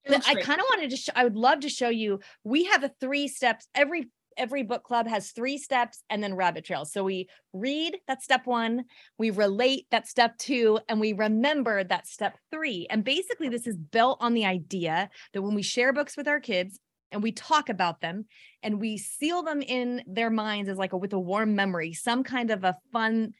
[0.08, 0.96] I kind of wanted to.
[0.96, 2.20] Sh- I would love to show you.
[2.44, 3.68] We have a three steps.
[3.74, 6.92] Every every book club has three steps and then rabbit trails.
[6.92, 8.84] So we read that step one,
[9.18, 12.86] we relate that step two, and we remember that step three.
[12.88, 16.40] And basically, this is built on the idea that when we share books with our
[16.40, 16.78] kids
[17.10, 18.26] and we talk about them
[18.62, 22.22] and we seal them in their minds as like a, with a warm memory, some
[22.22, 23.32] kind of a fun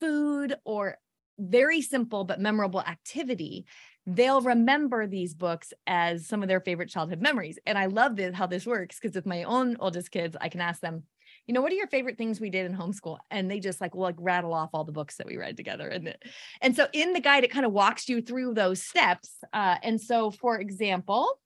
[0.00, 0.96] food or
[1.38, 3.64] very simple but memorable activity
[4.06, 7.58] they'll remember these books as some of their favorite childhood memories.
[7.66, 10.60] And I love this how this works because with my own oldest kids, I can
[10.60, 11.04] ask them,
[11.46, 13.18] you know, what are your favorite things we did in homeschool?
[13.30, 15.88] And they just like like rattle off all the books that we read together.
[15.88, 16.16] And
[16.60, 19.36] and so in the guide, it kind of walks you through those steps.
[19.52, 21.38] Uh, and so, for example,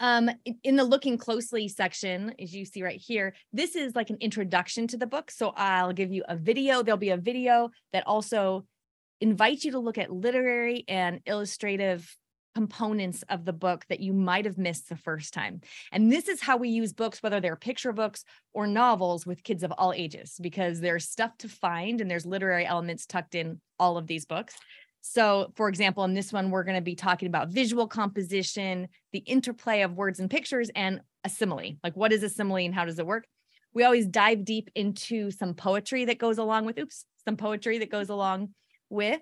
[0.00, 0.30] um,
[0.62, 4.86] in the looking closely section, as you see right here, this is like an introduction
[4.88, 5.30] to the book.
[5.30, 6.82] So I'll give you a video.
[6.82, 8.66] There'll be a video that also
[9.24, 12.14] invite you to look at literary and illustrative
[12.54, 15.62] components of the book that you might have missed the first time.
[15.90, 19.62] And this is how we use books, whether they're picture books or novels with kids
[19.62, 23.96] of all ages, because there's stuff to find and there's literary elements tucked in all
[23.96, 24.56] of these books.
[25.00, 29.20] So, for example, in this one, we're going to be talking about visual composition, the
[29.20, 31.76] interplay of words and pictures, and a simile.
[31.82, 33.24] Like, what is a simile and how does it work?
[33.72, 37.90] We always dive deep into some poetry that goes along with, oops, some poetry that
[37.90, 38.50] goes along
[38.94, 39.20] with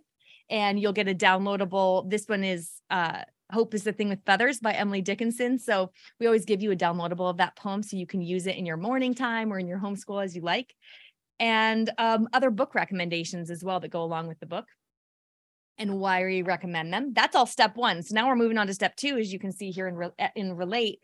[0.50, 4.61] and you'll get a downloadable this one is uh Hope is the Thing with Feathers
[4.61, 5.58] by Emily Dickinson.
[5.58, 8.56] So we always give you a downloadable of that poem so you can use it
[8.56, 10.74] in your morning time or in your homeschool as you like.
[11.38, 14.66] And um, other book recommendations as well that go along with the book
[15.76, 17.12] and why we recommend them.
[17.12, 18.02] That's all step one.
[18.02, 20.30] So now we're moving on to step two, as you can see here in, re-
[20.35, 21.00] in Relate.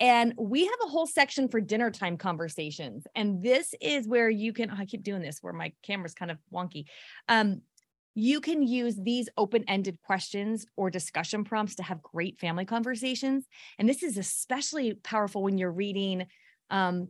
[0.00, 3.06] And we have a whole section for dinner time conversations.
[3.14, 6.32] And this is where you can, oh, I keep doing this where my camera's kind
[6.32, 6.86] of wonky.
[7.28, 7.60] Um,
[8.14, 13.46] you can use these open ended questions or discussion prompts to have great family conversations.
[13.78, 16.26] And this is especially powerful when you're reading
[16.70, 17.08] um,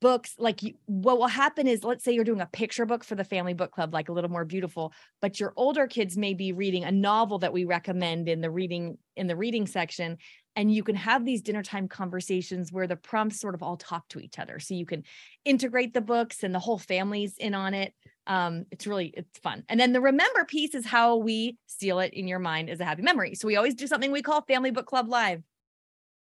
[0.00, 0.34] books.
[0.38, 3.24] Like, you, what will happen is, let's say you're doing a picture book for the
[3.24, 6.84] family book club, like a little more beautiful, but your older kids may be reading
[6.84, 10.16] a novel that we recommend in the reading in the reading section
[10.56, 14.08] and you can have these dinner time conversations where the prompts sort of all talk
[14.08, 14.58] to each other.
[14.58, 15.04] So you can
[15.44, 17.94] integrate the books and the whole family's in on it.
[18.26, 19.64] Um, it's really it's fun.
[19.68, 22.84] And then the remember piece is how we seal it in your mind as a
[22.84, 23.34] happy memory.
[23.34, 25.42] So we always do something we call family book club live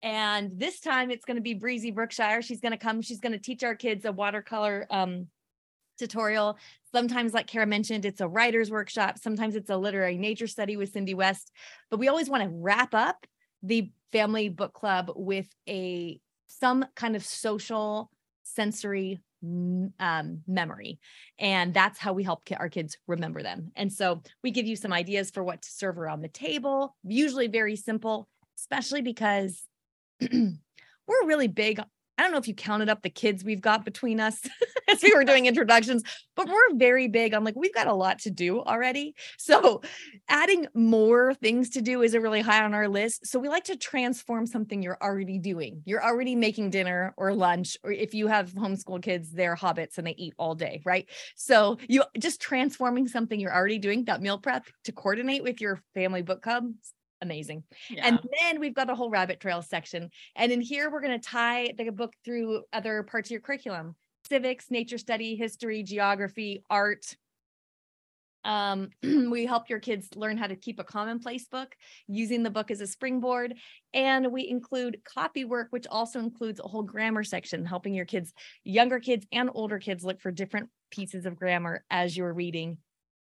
[0.01, 2.41] and this time it's going to be breezy brookshire.
[2.41, 5.27] She's going to come she's going to teach our kids a watercolor um,
[5.97, 6.57] tutorial.
[6.91, 9.17] Sometimes like kara mentioned it's a writer's workshop.
[9.19, 11.51] Sometimes it's a literary nature study with cindy west.
[11.89, 13.25] But we always want to wrap up
[13.61, 18.09] the family book club with a some kind of social
[18.43, 20.99] sensory um, memory.
[21.37, 23.71] And that's how we help our kids remember them.
[23.75, 26.95] And so we give you some ideas for what to serve around the table.
[27.03, 28.27] Usually very simple
[28.59, 29.63] especially because
[30.31, 31.81] we're really big
[32.19, 34.41] I don't know if you counted up the kids we've got between us
[34.89, 36.03] as we were doing introductions,
[36.35, 39.15] but we're very big on like, we've got a lot to do already.
[39.37, 39.81] So
[40.27, 43.25] adding more things to do isn't really high on our list.
[43.25, 45.81] So we like to transform something you're already doing.
[45.85, 50.05] You're already making dinner or lunch, or if you have homeschool kids, they're hobbits and
[50.05, 51.07] they eat all day, right?
[51.35, 55.81] So you just transforming something you're already doing, that meal prep to coordinate with your
[55.93, 56.65] family book club
[57.21, 57.63] amazing.
[57.89, 58.07] Yeah.
[58.07, 60.09] And then we've got a whole rabbit trail section.
[60.35, 63.95] And in here, we're going to tie the book through other parts of your curriculum
[64.27, 67.15] civics, nature study, history, geography, art.
[68.45, 71.75] Um, we help your kids learn how to keep a commonplace book
[72.07, 73.55] using the book as a springboard.
[73.93, 78.33] And we include copy work, which also includes a whole grammar section, helping your kids,
[78.63, 82.77] younger kids and older kids, look for different pieces of grammar as you're reading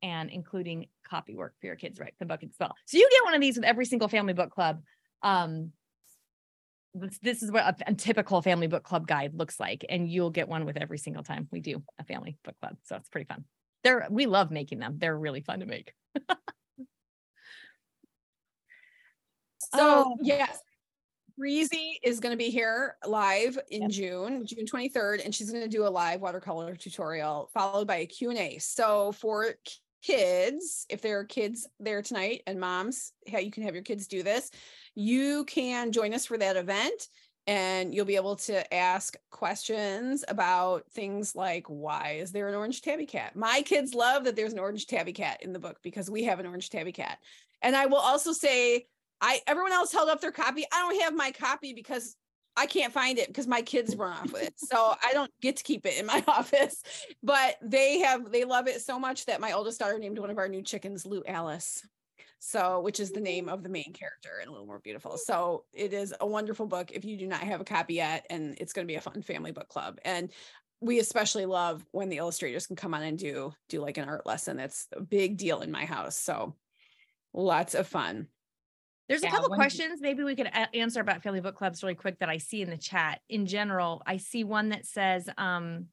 [0.02, 2.74] and including copy work for your kids write the book spell.
[2.86, 4.82] So you get one of these with every single family book club.
[5.22, 5.72] Um,
[6.94, 10.30] this, this is what a, a, typical family book club guide looks like, and you'll
[10.30, 12.76] get one with every single time we do a family book club.
[12.84, 13.44] So it's pretty fun.
[13.84, 14.96] They're we love making them.
[14.98, 15.92] They're really fun to make.
[19.58, 20.16] so oh.
[20.22, 20.58] yes,
[21.38, 23.90] Breezy is going to be here live in yep.
[23.90, 28.06] June, June 23rd, and she's going to do a live watercolor tutorial followed by a
[28.06, 28.58] Q&A.
[28.58, 29.44] So for
[30.06, 34.06] kids, if there are kids there tonight and moms, how you can have your kids
[34.06, 34.50] do this,
[34.94, 37.08] you can join us for that event
[37.48, 42.82] and you'll be able to ask questions about things like why is there an orange
[42.82, 43.34] tabby cat?
[43.34, 46.38] My kids love that there's an orange tabby cat in the book because we have
[46.38, 47.18] an orange tabby cat.
[47.62, 48.86] And i will also say
[49.20, 50.64] i everyone else held up their copy.
[50.72, 52.16] I don't have my copy because
[52.56, 54.54] I can't find it because my kids run off with it.
[54.56, 56.82] So I don't get to keep it in my office.
[57.22, 60.38] But they have they love it so much that my oldest daughter named one of
[60.38, 61.86] our new chickens Lou Alice.
[62.38, 65.16] So, which is the name of the main character and a little more beautiful.
[65.16, 68.56] So, it is a wonderful book if you do not have a copy yet, and
[68.60, 69.98] it's going to be a fun family book club.
[70.04, 70.30] And
[70.80, 74.26] we especially love when the illustrators can come on and do do like an art
[74.26, 74.58] lesson.
[74.58, 76.16] That's a big deal in my house.
[76.16, 76.54] So,
[77.32, 78.28] lots of fun.
[79.08, 82.18] There's yeah, a couple questions maybe we could answer about family book clubs really quick
[82.18, 83.20] that I see in the chat.
[83.28, 85.86] In general, I see one that says, um,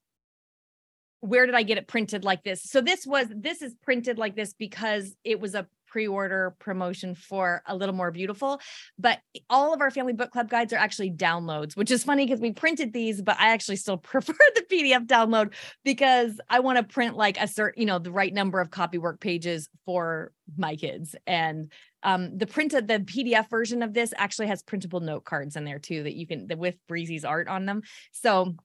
[1.20, 2.64] where did I get it printed like this?
[2.64, 7.62] So this was this is printed like this because it was a pre-order promotion for
[7.68, 8.60] a little more beautiful
[8.98, 12.40] but all of our family book club guides are actually downloads which is funny because
[12.40, 15.54] we printed these but i actually still prefer the pdf download
[15.86, 19.20] because i want to print like a certain you know the right number of copywork
[19.20, 21.16] pages for my kids.
[21.26, 21.72] And
[22.04, 25.80] um, the printed the pdf version of this actually has printable note cards in there
[25.80, 27.82] too that you can with breezy's art on them.
[28.12, 28.56] So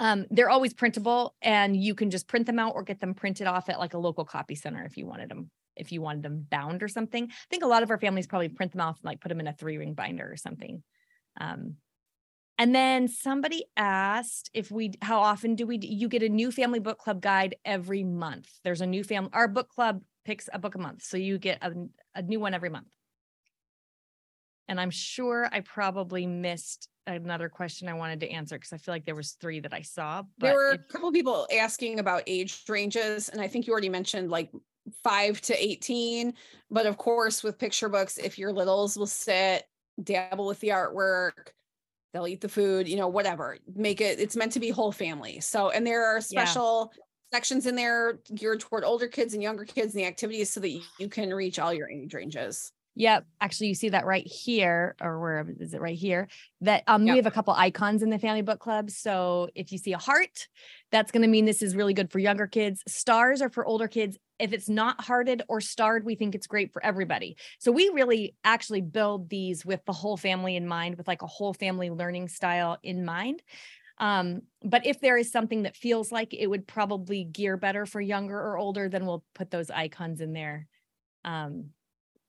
[0.00, 3.46] um, they're always printable and you can just print them out or get them printed
[3.46, 6.46] off at like a local copy center if you wanted them if you wanted them
[6.50, 7.24] bound or something.
[7.24, 9.40] I think a lot of our families probably print them off and like put them
[9.40, 10.82] in a three ring binder or something.
[11.40, 11.76] Um,
[12.56, 16.78] and then somebody asked if we, how often do we, you get a new family
[16.78, 18.48] book club guide every month.
[18.62, 21.02] There's a new family, our book club picks a book a month.
[21.02, 21.72] So you get a,
[22.14, 22.86] a new one every month.
[24.68, 28.94] And I'm sure I probably missed another question I wanted to answer because I feel
[28.94, 30.22] like there was three that I saw.
[30.38, 34.30] there were a couple people asking about age ranges, and I think you already mentioned
[34.30, 34.50] like
[35.02, 36.34] five to 18.
[36.70, 39.64] But of course, with picture books, if your littles will sit,
[40.02, 41.52] dabble with the artwork,
[42.12, 45.40] they'll eat the food, you know, whatever, make it, it's meant to be whole family.
[45.40, 47.02] So, and there are special yeah.
[47.36, 50.80] sections in there geared toward older kids and younger kids and the activities so that
[50.98, 52.72] you, can reach all your age ranges.
[52.96, 53.26] Yep.
[53.40, 56.28] Actually, you see that right here, or where is it right here?
[56.60, 57.14] That um, yep.
[57.14, 58.90] we have a couple icons in the family book club.
[58.90, 60.46] So if you see a heart,
[60.92, 62.84] that's going to mean this is really good for younger kids.
[62.86, 64.16] Stars are for older kids.
[64.38, 67.36] If it's not hearted or starred, we think it's great for everybody.
[67.58, 71.26] So we really actually build these with the whole family in mind, with like a
[71.26, 73.42] whole family learning style in mind.
[73.98, 78.00] Um, but if there is something that feels like it would probably gear better for
[78.00, 80.66] younger or older, then we'll put those icons in there.
[81.24, 81.70] Um,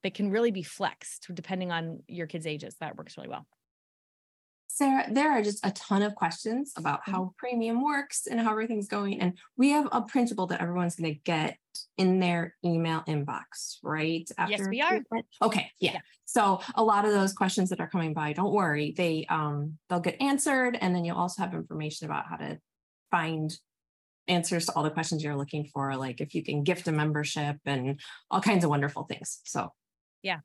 [0.03, 2.76] that can really be flexed depending on your kids' ages.
[2.80, 3.47] That works really well.
[4.76, 7.12] Sarah, there are just a ton of questions about mm-hmm.
[7.14, 9.22] how premium works and how everything's going.
[9.22, 11.58] And we have a principle that everyone's going to get
[11.98, 14.30] in their email inbox, right?
[14.38, 15.00] After yes, we are.
[15.42, 15.94] Okay, yeah.
[15.94, 16.00] yeah.
[16.26, 20.02] So a lot of those questions that are coming by, don't worry, they um they'll
[20.02, 22.60] get answered, and then you'll also have information about how to
[23.12, 23.58] find
[24.28, 27.56] answers to all the questions you're looking for, like if you can gift a membership
[27.66, 29.40] and all kinds of wonderful things.
[29.46, 29.72] So
[30.22, 30.40] yeah.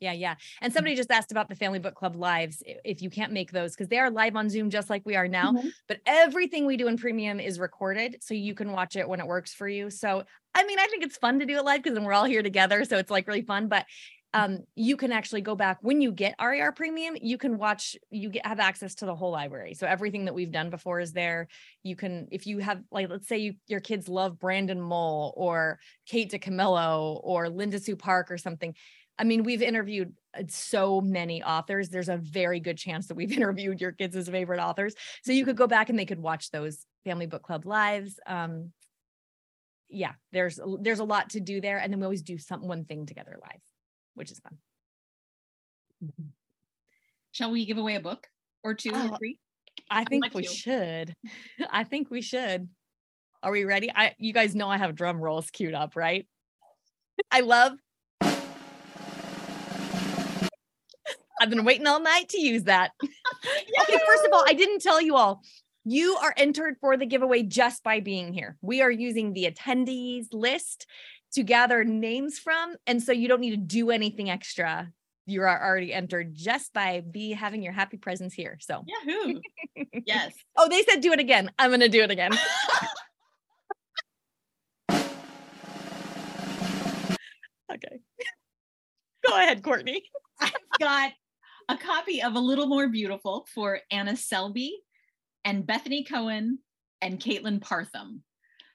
[0.00, 0.36] Yeah, yeah.
[0.60, 2.62] And somebody just asked about the Family Book Club lives.
[2.84, 5.26] If you can't make those, because they are live on Zoom just like we are
[5.28, 5.68] now, mm-hmm.
[5.88, 8.18] but everything we do in premium is recorded.
[8.20, 9.90] So you can watch it when it works for you.
[9.90, 10.22] So,
[10.54, 12.42] I mean, I think it's fun to do it live because then we're all here
[12.42, 12.84] together.
[12.84, 13.68] So it's like really fun.
[13.68, 13.86] But
[14.34, 17.16] um, you can actually go back when you get RAR Premium.
[17.20, 17.96] You can watch.
[18.10, 19.74] You get have access to the whole library.
[19.74, 21.48] So everything that we've done before is there.
[21.82, 25.80] You can, if you have, like, let's say you your kids love Brandon Mull or
[26.06, 28.74] Kate DiCamillo or Linda Sue Park or something.
[29.18, 31.88] I mean, we've interviewed uh, so many authors.
[31.88, 34.94] There's a very good chance that we've interviewed your kids' favorite authors.
[35.24, 38.18] So you could go back and they could watch those Family Book Club lives.
[38.26, 38.72] Um,
[39.88, 42.84] yeah, there's there's a lot to do there, and then we always do some one
[42.84, 43.60] thing together live,
[44.14, 44.58] which is fun.
[46.04, 46.28] Mm-hmm.
[47.32, 48.26] Shall we give away a book
[48.62, 49.38] or two or oh, three?
[49.90, 50.48] I think we you.
[50.48, 51.14] should.
[51.70, 52.68] I think we should.
[53.42, 53.90] Are we ready?
[53.94, 56.26] I you guys know I have drum rolls queued up, right?
[57.30, 57.72] I love
[61.40, 62.92] I've been waiting all night to use that.
[63.02, 65.42] okay, first of all, I didn't tell you all.
[65.84, 68.56] You are entered for the giveaway just by being here.
[68.60, 70.86] We are using the attendees list
[71.32, 72.74] to gather names from.
[72.86, 74.90] And so you don't need to do anything extra.
[75.26, 78.58] You are already entered just by be having your happy presence here.
[78.60, 79.40] So Yahoo.
[80.06, 80.34] yes.
[80.56, 81.50] oh, they said do it again.
[81.58, 82.32] I'm gonna do it again.
[87.72, 88.00] okay.
[89.26, 90.02] Go ahead, Courtney.
[90.40, 91.12] I've got
[91.68, 94.78] a copy of A Little More Beautiful for Anna Selby
[95.44, 96.60] and Bethany Cohen
[97.02, 98.22] and Caitlin Partham.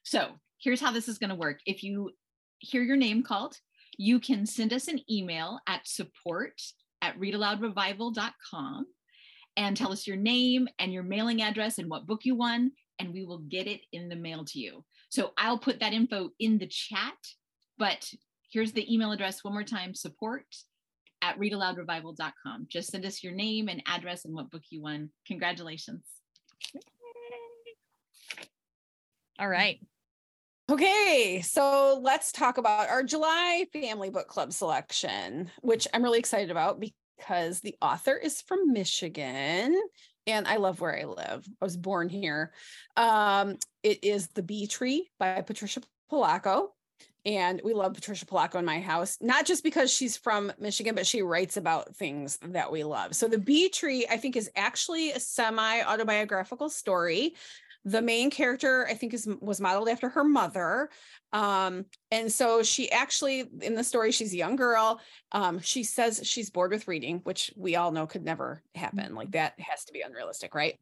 [0.03, 1.59] So here's how this is going to work.
[1.65, 2.11] If you
[2.59, 3.55] hear your name called,
[3.97, 6.61] you can send us an email at support
[7.01, 8.85] at readaloudrevival.com
[9.57, 13.11] and tell us your name and your mailing address and what book you won, and
[13.11, 14.85] we will get it in the mail to you.
[15.09, 17.17] So I'll put that info in the chat,
[17.79, 18.07] but
[18.51, 20.45] here's the email address one more time support
[21.24, 22.67] at readaloudrevival.com.
[22.69, 25.09] Just send us your name and address and what book you won.
[25.26, 26.03] Congratulations.
[29.39, 29.80] All right.
[30.71, 36.51] Okay, so let's talk about our July Family Book Club selection, which I'm really excited
[36.51, 39.76] about because the author is from Michigan
[40.26, 41.45] and I love where I live.
[41.61, 42.53] I was born here.
[42.95, 46.67] Um, it is The Bee Tree by Patricia Polacco
[47.26, 51.07] and we love Patricia Polacco in my house, not just because she's from Michigan, but
[51.07, 53.15] she writes about things that we love.
[53.15, 57.34] So the Bee Tree, I think, is actually a semi-autobiographical story
[57.86, 60.89] the main character i think is was modeled after her mother
[61.34, 66.21] um, and so she actually in the story she's a young girl um, she says
[66.23, 69.38] she's bored with reading which we all know could never happen like mm-hmm.
[69.38, 70.79] that has to be unrealistic right?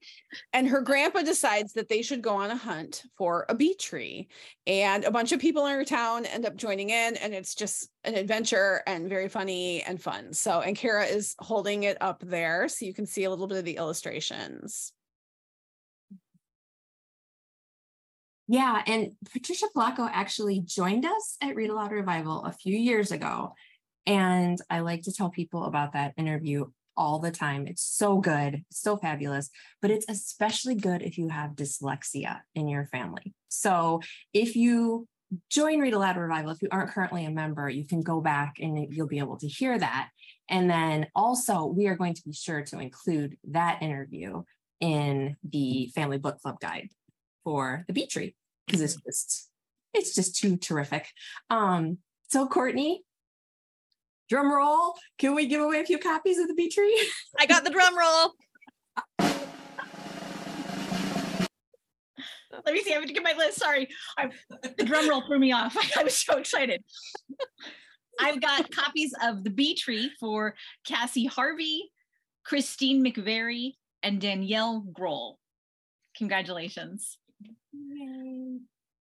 [0.53, 4.27] And her grandpa decides that they should go on a hunt for a bee tree
[4.67, 7.89] and a bunch of people in her town end up joining in and it's just
[8.03, 10.33] an adventure and very funny and fun.
[10.33, 13.57] So and kara is holding it up there so you can see a little bit
[13.57, 14.93] of the illustrations
[18.51, 23.53] Yeah, and Patricia Polacco actually joined us at Read Aloud Revival a few years ago.
[24.05, 26.65] And I like to tell people about that interview
[26.97, 27.65] all the time.
[27.65, 29.49] It's so good, so fabulous,
[29.81, 33.33] but it's especially good if you have dyslexia in your family.
[33.47, 34.01] So
[34.33, 35.07] if you
[35.49, 38.93] join Read Aloud Revival, if you aren't currently a member, you can go back and
[38.93, 40.09] you'll be able to hear that.
[40.49, 44.43] And then also, we are going to be sure to include that interview
[44.81, 46.89] in the Family Book Club Guide
[47.45, 48.35] for the Bee Tree
[48.65, 49.49] because it's just
[49.93, 51.07] it's just too terrific.
[51.49, 51.97] Um,
[52.29, 53.03] so Courtney,
[54.29, 54.95] drum roll.
[55.17, 57.09] Can we give away a few copies of the Bee Tree?
[57.39, 58.33] I got the drum roll.
[62.65, 62.91] Let me see.
[62.91, 63.59] I have to get my list.
[63.59, 63.87] Sorry.
[64.17, 64.29] I,
[64.77, 65.75] the drum roll threw me off.
[65.97, 66.83] I was so excited.
[68.19, 70.55] I've got copies of The Bee Tree for
[70.85, 71.91] Cassie Harvey,
[72.45, 75.35] Christine McVeary, and Danielle Grohl.
[76.17, 77.17] Congratulations.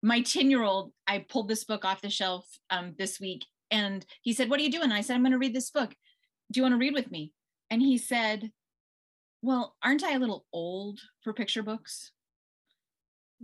[0.01, 4.05] My 10 year old, I pulled this book off the shelf um, this week and
[4.21, 4.91] he said, What are you doing?
[4.91, 5.93] I said, I'm going to read this book.
[6.51, 7.33] Do you want to read with me?
[7.69, 8.51] And he said,
[9.41, 12.11] Well, aren't I a little old for picture books?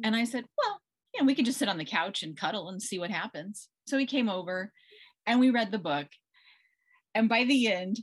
[0.04, 0.82] And I said, Well,
[1.14, 3.70] yeah, we can just sit on the couch and cuddle and see what happens.
[3.88, 4.72] So he came over
[5.26, 6.08] and we read the book.
[7.14, 8.00] And by the end,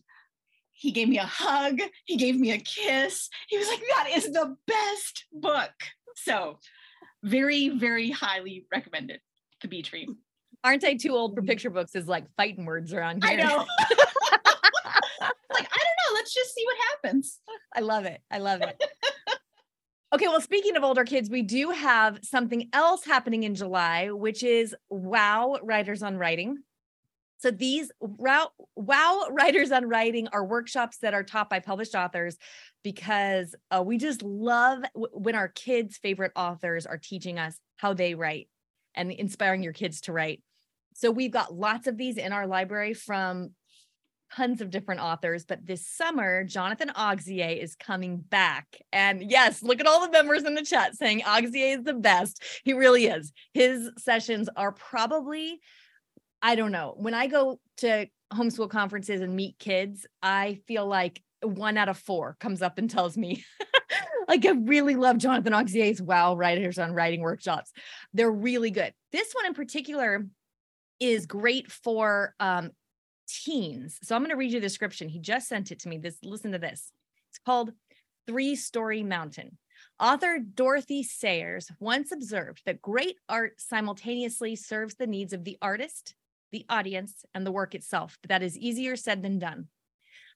[0.73, 3.29] he gave me a hug, he gave me a kiss.
[3.49, 5.73] He was like, That is the best book.
[6.17, 6.59] So,
[7.23, 9.21] very, very highly recommended
[9.61, 10.09] The Bee Tree.
[10.65, 11.95] Aren't I too old for picture books?
[11.95, 13.33] Is like fighting words around here.
[13.33, 13.57] I know.
[13.59, 13.67] like,
[15.21, 16.15] I don't know.
[16.15, 17.41] Let's just see what happens.
[17.75, 18.21] I love it.
[18.31, 18.81] I love it.
[20.15, 24.43] Okay, well, speaking of older kids, we do have something else happening in July, which
[24.43, 26.59] is Wow Writers on Writing.
[27.43, 28.53] So these wow,
[29.29, 32.39] Writers on Writing are workshops that are taught by published authors
[32.85, 37.95] because uh, we just love w- when our kids' favorite authors are teaching us how
[37.95, 38.49] they write
[38.95, 40.41] and inspiring your kids to write.
[40.95, 43.51] So we've got lots of these in our library from
[44.33, 48.81] tons of different authors, but this summer, Jonathan Auxier is coming back.
[48.93, 52.41] And yes, look at all the members in the chat saying Auxier is the best.
[52.63, 53.33] He really is.
[53.53, 55.61] His sessions are probably,
[56.43, 61.23] I don't know, when I go to homeschool conferences and meet kids, I feel like
[61.43, 63.45] one out of four comes up and tells me,
[64.29, 67.73] like, I really love Jonathan Auxier's Wow Writers on Writing workshops.
[68.13, 68.93] They're really good.
[69.13, 70.27] This one in particular
[70.99, 72.71] is great for um,
[73.29, 73.99] teens.
[74.03, 75.09] So I'm going to read you the description.
[75.09, 75.99] He just sent it to me.
[75.99, 76.93] This listen to this.
[77.31, 77.73] It's called
[78.27, 79.59] Three Story Mountain.
[79.99, 86.15] Author Dorothy Sayers once observed that great art simultaneously serves the needs of the artist,
[86.53, 89.67] the audience, and the work itself, but that is easier said than done.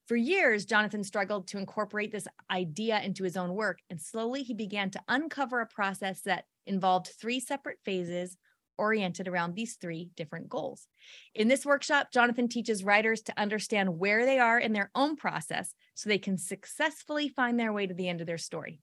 [0.06, 4.54] For years, Jonathan struggled to incorporate this idea into his own work, and slowly he
[4.54, 8.36] began to uncover a process that involved three separate phases
[8.78, 10.86] oriented around these three different goals.
[11.34, 15.74] In this workshop, Jonathan teaches writers to understand where they are in their own process
[15.94, 18.80] so they can successfully find their way to the end of their story.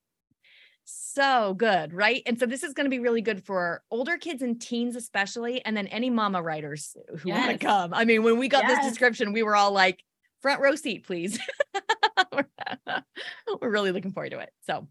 [0.85, 2.21] So good, right?
[2.25, 5.63] And so this is going to be really good for older kids and teens, especially,
[5.63, 7.93] and then any mama writers who want to come.
[7.93, 10.03] I mean, when we got this description, we were all like,
[10.41, 11.39] front row seat, please.
[12.33, 14.51] we're really looking forward to it.
[14.67, 14.87] So,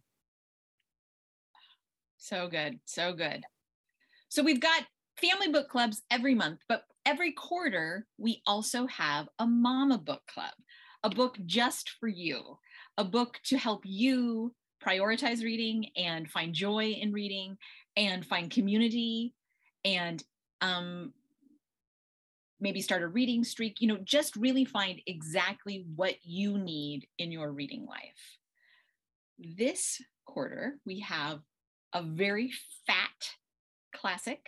[2.16, 2.80] So good.
[2.86, 3.44] So good.
[4.28, 4.84] So we've got
[5.20, 10.54] family book clubs every month, but every quarter we also have a mama book club,
[11.02, 12.58] a book just for you,
[12.96, 14.54] a book to help you
[14.84, 17.56] prioritize reading and find joy in reading
[17.96, 19.34] and find community
[19.84, 20.22] and
[20.60, 21.12] um,
[22.60, 27.32] maybe start a reading streak, you know, just really find exactly what you need in
[27.32, 28.38] your reading life.
[29.38, 31.40] This quarter, we have
[31.92, 32.52] a very
[32.86, 33.08] fat
[33.94, 34.46] classic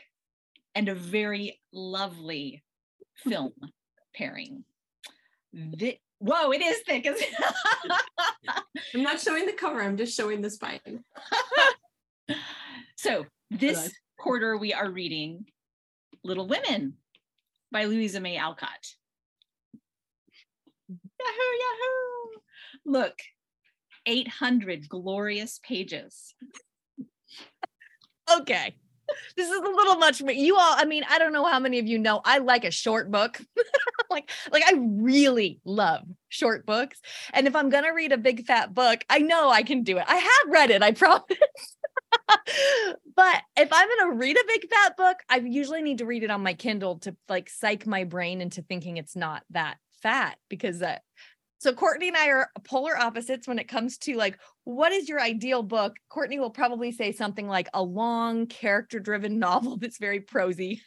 [0.74, 2.62] and a very lovely
[3.16, 3.52] film
[4.14, 4.64] pairing.
[5.78, 7.06] Thi- Whoa, it is thick.
[8.94, 11.04] I'm not showing the cover, I'm just showing the spine.
[12.96, 15.44] so this quarter we are reading
[16.22, 16.94] Little Women
[17.70, 18.94] by Louisa May Alcott.
[20.88, 22.40] Yahoo, yahoo.
[22.86, 23.18] Look,
[24.06, 26.34] 800 glorious pages.
[28.40, 28.76] okay.
[29.36, 30.30] This is a little much for.
[30.30, 32.70] You all, I mean, I don't know how many of you know I like a
[32.70, 33.40] short book.
[34.10, 37.00] like, like I really love short books.
[37.32, 40.04] And if I'm gonna read a big fat book, I know I can do it.
[40.06, 41.24] I have read it, I promise.
[43.16, 46.30] but if I'm gonna read a big fat book, I usually need to read it
[46.30, 50.80] on my Kindle to like psych my brain into thinking it's not that fat because
[50.80, 51.02] that
[51.64, 55.18] so Courtney and I are polar opposites when it comes to like what is your
[55.18, 55.96] ideal book?
[56.10, 60.82] Courtney will probably say something like a long character driven novel that's very prosy,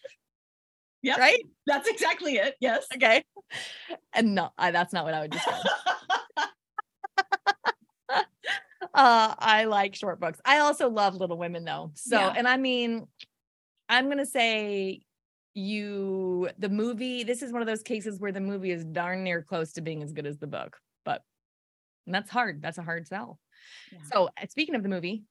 [1.01, 1.43] Yep, right?
[1.65, 2.53] that's exactly it.
[2.59, 2.85] Yes.
[2.93, 3.23] Okay.
[4.13, 5.63] And no, I, that's not what I would describe.
[8.13, 8.23] uh,
[8.93, 10.39] I like short books.
[10.45, 11.91] I also love Little Women though.
[11.95, 12.33] So, Yeah.
[12.37, 13.07] and I mean,
[13.89, 15.01] I'm going to say
[15.57, 19.41] you, the movie, this is one of those cases where the movie is darn near
[19.41, 21.21] close to being as good as the book, but
[22.05, 22.61] that's hard.
[22.61, 23.39] That's a hard sell.
[23.91, 23.99] Yeah.
[24.13, 25.23] So, uh, speaking of the movie,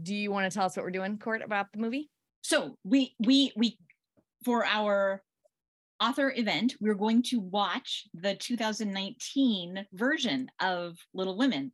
[0.00, 2.10] do you want to tell us what we're doing, Court, about the movie?
[2.48, 3.76] so we we we
[4.44, 5.22] for our
[6.00, 11.72] author event, we're going to watch the 2019 version of Little Women.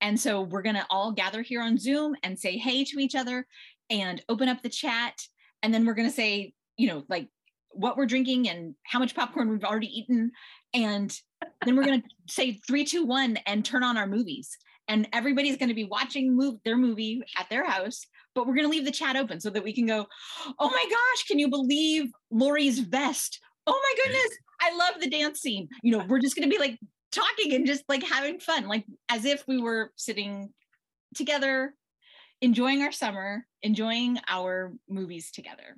[0.00, 3.16] And so we're going to all gather here on Zoom and say hey to each
[3.16, 3.46] other
[3.90, 5.18] and open up the chat.
[5.62, 7.28] And then we're going to say, you know, like
[7.72, 10.30] what we're drinking and how much popcorn we've already eaten.
[10.72, 11.14] And
[11.66, 14.56] then we're going to say three, two, one, and turn on our movies.
[14.88, 18.06] And everybody's going to be watching move their movie at their house
[18.38, 20.06] but we're going to leave the chat open so that we can go,
[20.60, 23.40] oh my gosh, can you believe Laurie's vest?
[23.66, 25.68] Oh my goodness, I love the dance scene.
[25.82, 26.78] You know, we're just going to be like
[27.10, 30.50] talking and just like having fun, like as if we were sitting
[31.16, 31.74] together,
[32.40, 35.76] enjoying our summer, enjoying our movies together.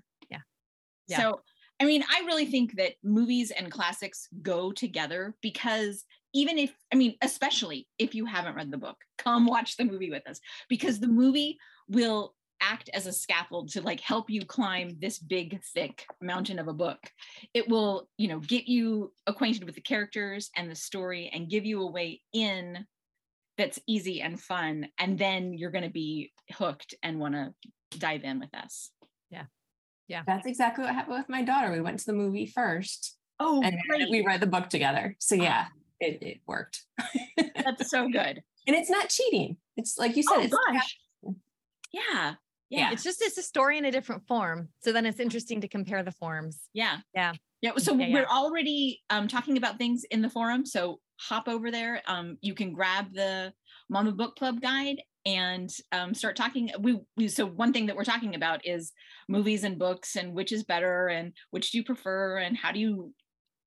[1.10, 1.18] Yeah.
[1.18, 1.40] So,
[1.80, 6.96] I mean, I really think that movies and classics go together because even if, I
[6.96, 11.00] mean, especially if you haven't read the book, come watch the movie with us because
[11.00, 11.58] the movie
[11.88, 16.68] will act as a scaffold to like help you climb this big thick mountain of
[16.68, 16.98] a book.
[17.54, 21.64] It will you know get you acquainted with the characters and the story and give
[21.64, 22.86] you a way in
[23.56, 24.88] that's easy and fun.
[24.98, 27.52] And then you're going to be hooked and want to
[27.98, 28.90] dive in with us
[30.10, 33.16] yeah yeah that's exactly what happened with my daughter we went to the movie first
[33.38, 34.10] oh and great.
[34.10, 35.66] we read the book together so yeah
[36.00, 36.82] it, it worked
[37.64, 40.98] that's so good and it's not cheating it's like you said oh, it's gosh.
[41.92, 42.34] yeah
[42.70, 42.92] yeah.
[42.92, 44.68] It's just it's a story in a different form.
[44.80, 46.60] So then it's interesting to compare the forms.
[46.72, 46.98] Yeah.
[47.14, 47.32] Yeah.
[47.60, 47.72] Yeah.
[47.78, 48.26] So yeah, we're yeah.
[48.30, 50.64] already um, talking about things in the forum.
[50.64, 52.00] So hop over there.
[52.06, 53.52] Um, you can grab the
[53.88, 56.70] Mama Book Club guide and um, start talking.
[56.80, 58.92] We, we so one thing that we're talking about is
[59.28, 62.80] movies and books and which is better and which do you prefer and how do
[62.80, 63.12] you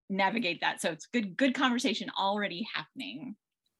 [0.09, 0.81] navigate that.
[0.81, 3.35] So it's good good conversation already happening.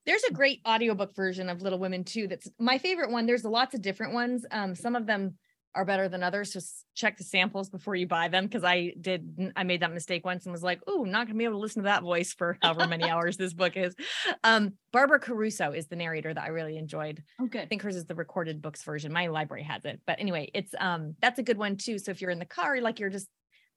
[0.06, 2.28] There's a great audiobook version of Little Women too.
[2.28, 3.26] That's my favorite one.
[3.26, 4.46] There's lots of different ones.
[4.52, 5.36] Um, some of them
[5.76, 6.52] are better than others.
[6.52, 10.26] Just check the samples before you buy them because I did I made that mistake
[10.26, 12.58] once and was like, oh, not gonna be able to listen to that voice for
[12.62, 13.96] however many hours this book is.
[14.44, 17.24] Um, Barbara Caruso is the narrator that I really enjoyed.
[17.40, 17.62] Oh, good.
[17.62, 19.12] I think hers is the recorded books version.
[19.12, 21.98] My library has it, but anyway, it's um that's a good one too.
[21.98, 23.28] So if you're in the car, like you're just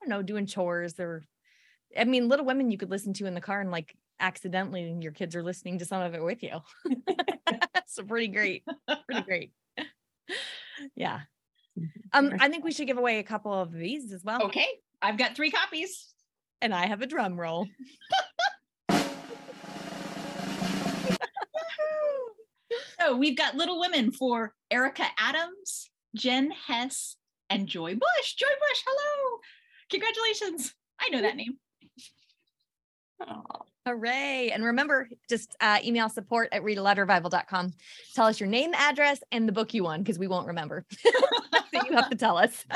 [0.02, 1.24] I don't know doing chores or
[1.98, 5.12] I mean, Little Women you could listen to in the car and like accidentally your
[5.12, 6.58] kids are listening to some of it with you.
[7.86, 8.64] so pretty great.
[9.06, 9.52] Pretty great.
[10.94, 11.20] yeah.
[12.12, 14.42] Um, I think we should give away a couple of these as well.
[14.44, 14.66] Okay.
[15.02, 16.08] I've got three copies.
[16.62, 17.68] And I have a drum roll.
[22.98, 27.16] so we've got Little Women for Erica Adams, Jen Hess,
[27.50, 28.34] and Joy Bush.
[28.36, 29.38] Joy Bush, hello.
[29.90, 30.74] Congratulations.
[30.98, 31.58] I know that name.
[33.20, 33.65] Oh.
[33.86, 34.50] Hooray.
[34.52, 37.72] And remember, just uh, email support at readaloudrevival.com.
[38.14, 40.84] Tell us your name, address, and the book you won because we won't remember.
[40.98, 41.10] so
[41.86, 42.64] you have to tell us.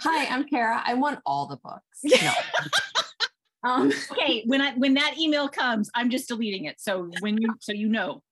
[0.00, 0.80] Hi, I'm Kara.
[0.86, 1.82] I want all the books.
[3.62, 3.68] No.
[3.70, 6.80] um, okay, when I when that email comes, I'm just deleting it.
[6.80, 8.22] So when you so you know.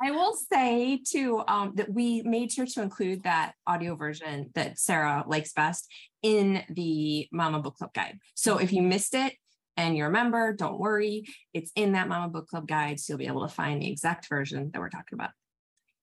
[0.00, 4.78] I will say too um, that we made sure to include that audio version that
[4.78, 5.88] Sarah likes best
[6.24, 8.18] in the Mama Book Club guide.
[8.34, 9.34] So if you missed it
[9.76, 11.26] and you're a member, don't worry.
[11.52, 12.98] It's in that Mama Book Club guide.
[12.98, 15.30] So you'll be able to find the exact version that we're talking about.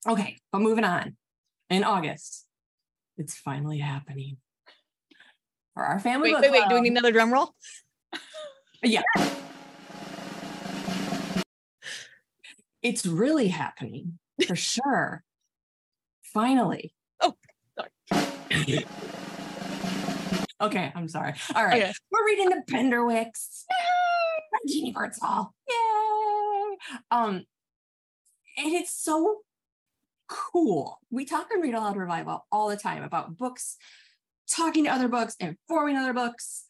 [0.07, 1.17] Okay, but moving on.
[1.72, 2.45] In August,
[3.17, 4.38] it's finally happening
[5.74, 6.34] for our family.
[6.34, 6.69] Wait, wait, wait.
[6.69, 7.55] Do we need another drum roll?
[8.84, 9.01] yeah.
[12.84, 15.24] it's really happening for sure.
[16.22, 16.93] Finally.
[17.22, 17.36] Oh,
[17.76, 18.86] sorry.
[20.62, 21.34] okay, I'm sorry.
[21.55, 21.84] All right.
[21.84, 21.93] Okay.
[22.12, 23.64] We're reading the Penderwicks.
[24.68, 25.53] Jeanne Birdsall.
[25.68, 26.78] Yay!
[27.09, 27.45] Um,
[28.57, 29.39] and it's so
[30.28, 30.99] cool.
[31.09, 33.78] We talk and Read Aloud Revival all the time about books,
[34.49, 36.66] talking to other books, informing other books.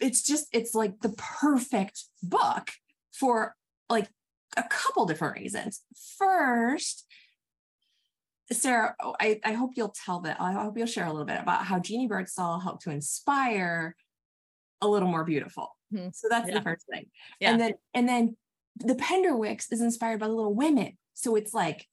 [0.00, 2.70] It's just, it's like the perfect book
[3.12, 3.54] for
[3.88, 4.08] like
[4.56, 5.82] a couple different reasons.
[6.18, 7.05] First,
[8.52, 10.40] Sarah, oh, I, I hope you'll tell that.
[10.40, 13.96] I hope you'll share a little bit about how Jeanne Birdsall helped to inspire
[14.80, 15.76] a little more beautiful.
[15.92, 16.08] Mm-hmm.
[16.12, 16.54] So that's yeah.
[16.54, 17.06] the first thing.
[17.40, 17.52] Yeah.
[17.52, 18.36] And then and then
[18.76, 20.96] the Penderwicks is inspired by the Little Women.
[21.14, 21.86] So it's like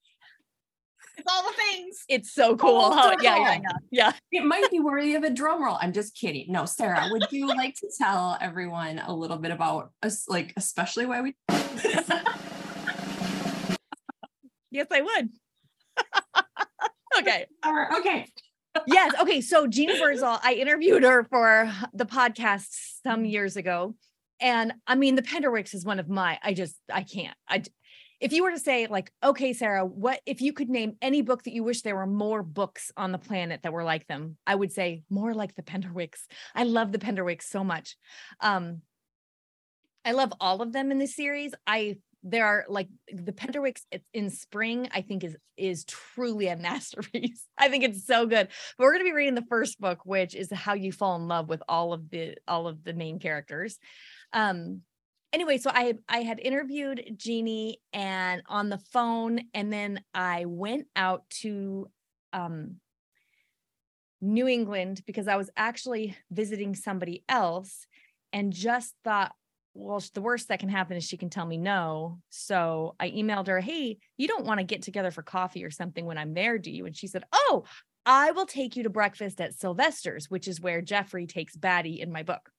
[1.18, 2.04] it's all the things.
[2.10, 2.92] It's so cool.
[2.92, 4.14] How, yeah, yeah, yeah, yeah.
[4.32, 5.78] It might be worthy of a drum roll.
[5.80, 6.52] I'm just kidding.
[6.52, 11.06] No, Sarah, would you like to tell everyone a little bit about us, like especially
[11.06, 11.36] why we
[14.72, 15.30] Yes, I would.
[17.28, 17.46] okay.
[17.98, 18.28] okay.
[18.88, 19.12] yes.
[19.22, 19.42] Okay.
[19.42, 22.68] So Jeanne Birdsall, I interviewed her for the podcast
[23.04, 23.96] some years ago.
[24.40, 27.38] And I mean, the Penderwicks is one of my, I just, I can't.
[27.48, 27.64] I
[28.24, 31.44] if you were to say like okay sarah what if you could name any book
[31.44, 34.56] that you wish there were more books on the planet that were like them i
[34.56, 36.22] would say more like the penderwicks
[36.56, 37.98] i love the penderwicks so much
[38.40, 38.82] um
[40.06, 43.82] i love all of them in this series i there are like the penderwicks
[44.14, 47.46] in spring i think is is truly a masterpiece.
[47.58, 48.48] I think it's so good.
[48.78, 51.28] But we're going to be reading the first book which is how you fall in
[51.28, 53.78] love with all of the all of the main characters.
[54.32, 54.82] Um
[55.34, 60.88] anyway, so I I had interviewed Jeanne and on the phone, and then I went
[60.96, 61.88] out to
[62.32, 62.78] um,
[64.22, 67.86] New England because I was actually visiting somebody else,
[68.32, 69.34] and just thought,
[69.74, 72.20] well, the worst that can happen is she can tell me no.
[72.30, 76.06] So I emailed her, hey, you don't want to get together for coffee or something
[76.06, 76.86] when I'm there, do you?
[76.86, 77.64] And she said, oh.
[78.06, 82.12] I will take you to breakfast at Sylvester's, which is where Jeffrey takes Batty in
[82.12, 82.50] my book.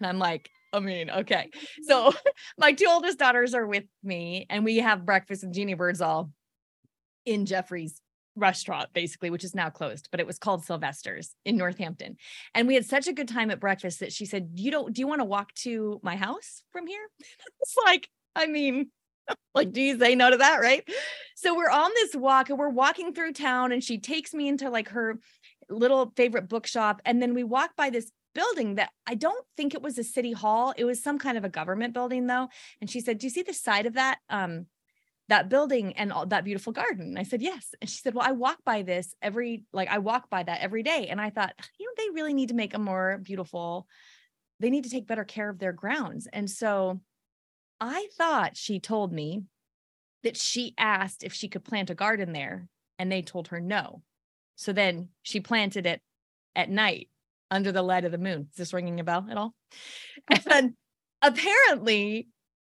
[0.00, 1.50] And I'm like, I mean, okay.
[1.82, 2.12] So
[2.58, 6.30] my two oldest daughters are with me and we have breakfast in Jeanne Birdsall
[7.24, 8.00] in Jeffrey's
[8.36, 12.16] restaurant, basically, which is now closed, but it was called Sylvester's in Northampton.
[12.54, 15.00] And we had such a good time at breakfast that she said, You don't do
[15.00, 17.06] you want to walk to my house from here?
[17.60, 18.90] it's like, I mean,
[19.54, 20.60] like, do you say no to that?
[20.60, 20.88] Right.
[21.36, 24.70] So we're on this walk and we're walking through town, and she takes me into
[24.70, 25.18] like her
[25.70, 27.00] little favorite bookshop.
[27.04, 30.32] And then we walk by this building that I don't think it was a city
[30.32, 30.74] hall.
[30.76, 32.48] It was some kind of a government building though.
[32.80, 34.66] And she said, "Do you see the side of that um
[35.28, 38.26] that building and all that beautiful garden?" And I said, "Yes." And she said, "Well,
[38.26, 41.54] I walk by this every like I walk by that every day." And I thought,
[41.78, 43.86] "You know, they really need to make a more beautiful
[44.60, 47.00] they need to take better care of their grounds." And so
[47.80, 49.44] I thought she told me
[50.22, 52.68] that she asked if she could plant a garden there
[52.98, 54.02] and they told her no.
[54.56, 56.00] So then she planted it
[56.56, 57.08] at night
[57.50, 58.48] under the light of the moon.
[58.50, 59.54] Is this ringing a bell at all?
[60.50, 60.74] and
[61.22, 62.28] apparently,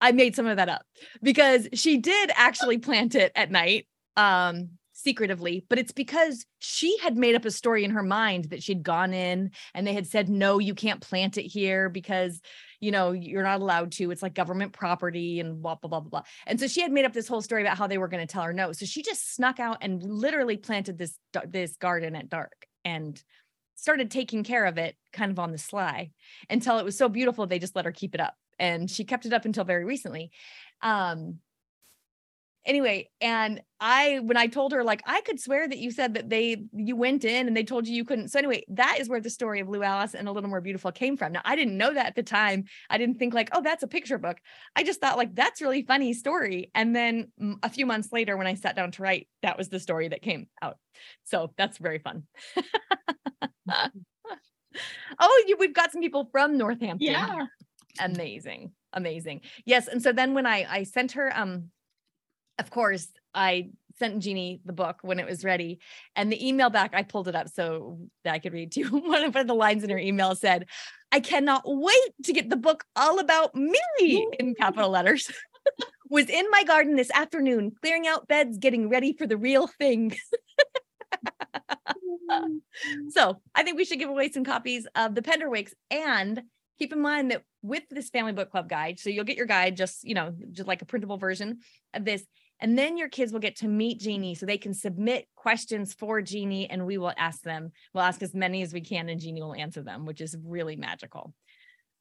[0.02, 0.84] I made some of that up
[1.22, 3.88] because she did actually plant it at night
[4.18, 8.64] um secretively but it's because she had made up a story in her mind that
[8.64, 12.42] she'd gone in and they had said no you can't plant it here because
[12.86, 14.12] you know you're not allowed to.
[14.12, 16.24] It's like government property and blah blah blah blah, blah.
[16.46, 18.32] and so she had made up this whole story about how they were going to
[18.32, 18.72] tell her no.
[18.72, 21.18] So she just snuck out and literally planted this
[21.48, 23.22] this garden at dark and
[23.76, 26.12] started taking care of it kind of on the sly
[26.50, 29.26] until it was so beautiful they just let her keep it up and she kept
[29.26, 30.32] it up until very recently.
[30.82, 31.40] Um
[32.66, 36.30] anyway and i when i told her like i could swear that you said that
[36.30, 39.22] they you went in and they told you you couldn't so anyway that is where
[39.22, 41.34] the story of lou alice and a little more beautiful came from.
[41.34, 42.66] Now i didn't know that at the time.
[42.90, 44.38] I didn't think like oh that's a picture book.
[44.76, 46.72] I just thought like that's really funny story.
[46.74, 47.32] And then
[47.62, 50.22] a few months later when i sat down to write that was the story that
[50.22, 50.78] came out.
[51.24, 52.24] So that's very fun.
[55.20, 57.08] Oh, you we've got some people from Northampton.
[57.08, 57.46] Yeah.
[58.00, 58.72] Amazing.
[58.94, 59.42] Amazing.
[59.66, 59.88] Yes.
[59.88, 61.70] And so then when I I sent her um
[62.60, 65.80] of course I sent Jeanne the book when it was ready.
[66.16, 68.88] And the email back, I pulled it up so that I could read to you.
[68.90, 70.68] One of the lines in her email said,
[71.12, 75.32] I cannot wait to get the book all about me in capital letters.
[76.10, 80.16] was in my garden this afternoon, clearing out beds, getting ready for the real thing.
[83.10, 86.44] so I think we should give away some copies of the Penderwicks and
[86.80, 89.78] keep in mind that with this family book club guide, so you'll get your guide
[89.78, 91.60] just, you know, just like a printable version
[91.94, 92.24] of this.
[92.62, 96.22] And then your kids will get to meet Jeanne so they can submit questions for
[96.22, 97.72] Jeanne and we will ask them.
[97.94, 100.78] We'll ask as many as we can and Jeanne will answer them, which is really
[100.78, 101.34] magical.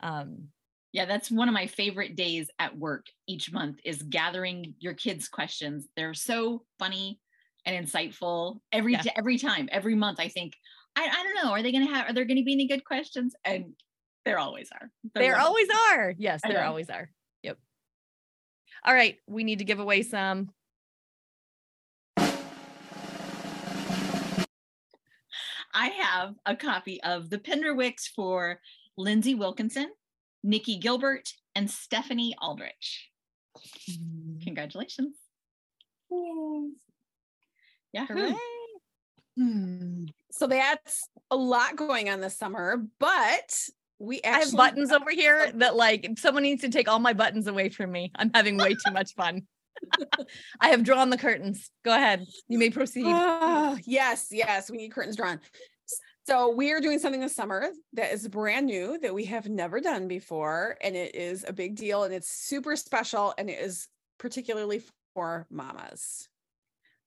[0.00, 0.48] Um,
[0.92, 5.28] yeah, that's one of my favorite days at work each month is gathering your kids'
[5.28, 5.88] questions.
[5.96, 7.18] They're so funny
[7.66, 9.02] and insightful every yeah.
[9.16, 10.20] every time, every month.
[10.20, 10.52] I think
[10.94, 11.50] I, I don't know.
[11.50, 12.08] Are they going to have?
[12.08, 13.34] Are there going to be any good questions?
[13.44, 13.74] And
[14.24, 14.90] there always are.
[15.14, 16.14] There, there always are.
[16.16, 17.10] Yes, there always are.
[17.42, 17.58] Yep.
[18.84, 20.50] All right, we need to give away some.
[25.76, 28.60] I have a copy of the Penderwicks for
[28.96, 29.90] Lindsay Wilkinson,
[30.44, 33.10] Nikki Gilbert, and Stephanie Aldrich.
[33.90, 34.42] Mm.
[34.44, 35.16] Congratulations.
[37.92, 38.06] Yeah.
[39.36, 40.04] Hmm.
[40.30, 43.68] So that's a lot going on this summer, but
[43.98, 47.12] we actually I have buttons over here that like someone needs to take all my
[47.12, 48.12] buttons away from me.
[48.16, 49.46] I'm having way too much fun.
[50.60, 51.70] I have drawn the curtains.
[51.84, 52.26] Go ahead.
[52.48, 53.06] You may proceed.
[53.06, 55.40] Oh, yes, yes, we need curtains drawn.
[56.26, 59.80] So we are doing something this summer that is brand new that we have never
[59.80, 63.88] done before, and it is a big deal and it's super special and it is
[64.18, 64.82] particularly
[65.14, 66.28] for mamas.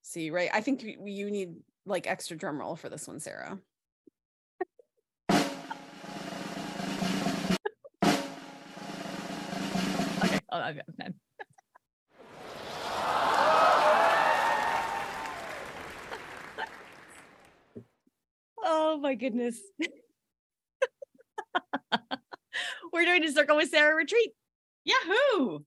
[0.04, 0.50] See, right?
[0.54, 3.58] I think you need like extra drum roll for this one, Sarah.
[10.52, 10.74] oh,
[18.64, 19.60] oh my goodness.
[22.94, 24.32] We're doing a circle with Sarah retreat.
[24.86, 25.60] Yahoo!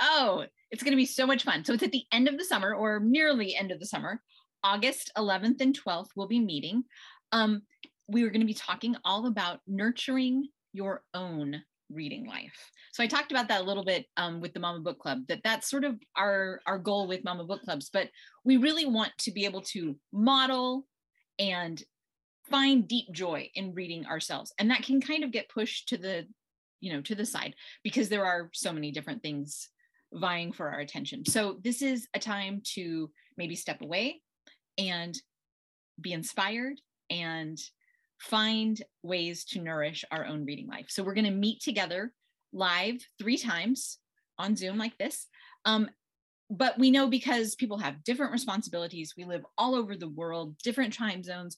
[0.00, 1.64] Oh, it's going to be so much fun.
[1.64, 4.20] So it's at the end of the summer or nearly end of the summer.
[4.62, 6.84] August 11th and 12th, we'll be meeting.
[7.32, 7.62] Um,
[8.08, 12.70] we are going to be talking all about nurturing your own reading life.
[12.92, 15.20] So I talked about that a little bit um, with the Mama Book Club.
[15.28, 17.90] That that's sort of our our goal with Mama Book Clubs.
[17.92, 18.10] But
[18.44, 20.86] we really want to be able to model
[21.38, 21.82] and
[22.50, 26.26] find deep joy in reading ourselves, and that can kind of get pushed to the
[26.80, 29.68] you know to the side because there are so many different things
[30.12, 31.24] vying for our attention.
[31.24, 34.22] So this is a time to maybe step away
[34.78, 35.14] and
[36.00, 36.80] be inspired
[37.10, 37.58] and
[38.18, 40.86] find ways to nourish our own reading life.
[40.88, 42.12] So we're going to meet together
[42.52, 43.98] live three times
[44.38, 45.26] on Zoom like this.
[45.64, 45.88] Um,
[46.48, 50.92] but we know because people have different responsibilities, we live all over the world, different
[50.92, 51.56] time zones.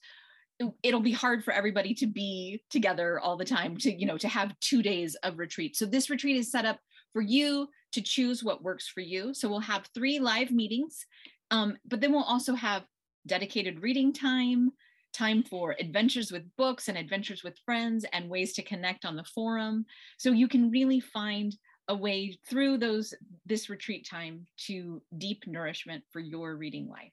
[0.83, 4.29] It'll be hard for everybody to be together all the time to, you know, to
[4.29, 5.77] have two days of retreat.
[5.77, 6.81] So this retreat is set up
[7.13, 9.35] for you to choose what works for you.
[9.35, 11.07] So we'll have three live meetings,
[11.51, 12.85] um, but then we'll also have
[13.27, 14.73] dedicated reading time,
[15.19, 19.25] time for adventures with books and adventures with friends and ways to connect on the
[19.25, 19.85] forum.
[20.17, 21.57] So you can really find
[21.89, 23.15] a way through those
[23.45, 27.13] this retreat time to deep nourishment for your reading life.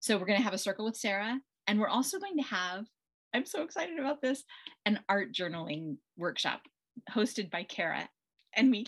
[0.00, 2.86] So we're going to have a circle with Sarah and we're also going to have
[3.34, 4.42] I'm so excited about this
[4.86, 6.62] an art journaling workshop
[7.10, 8.08] hosted by Kara
[8.56, 8.86] and me.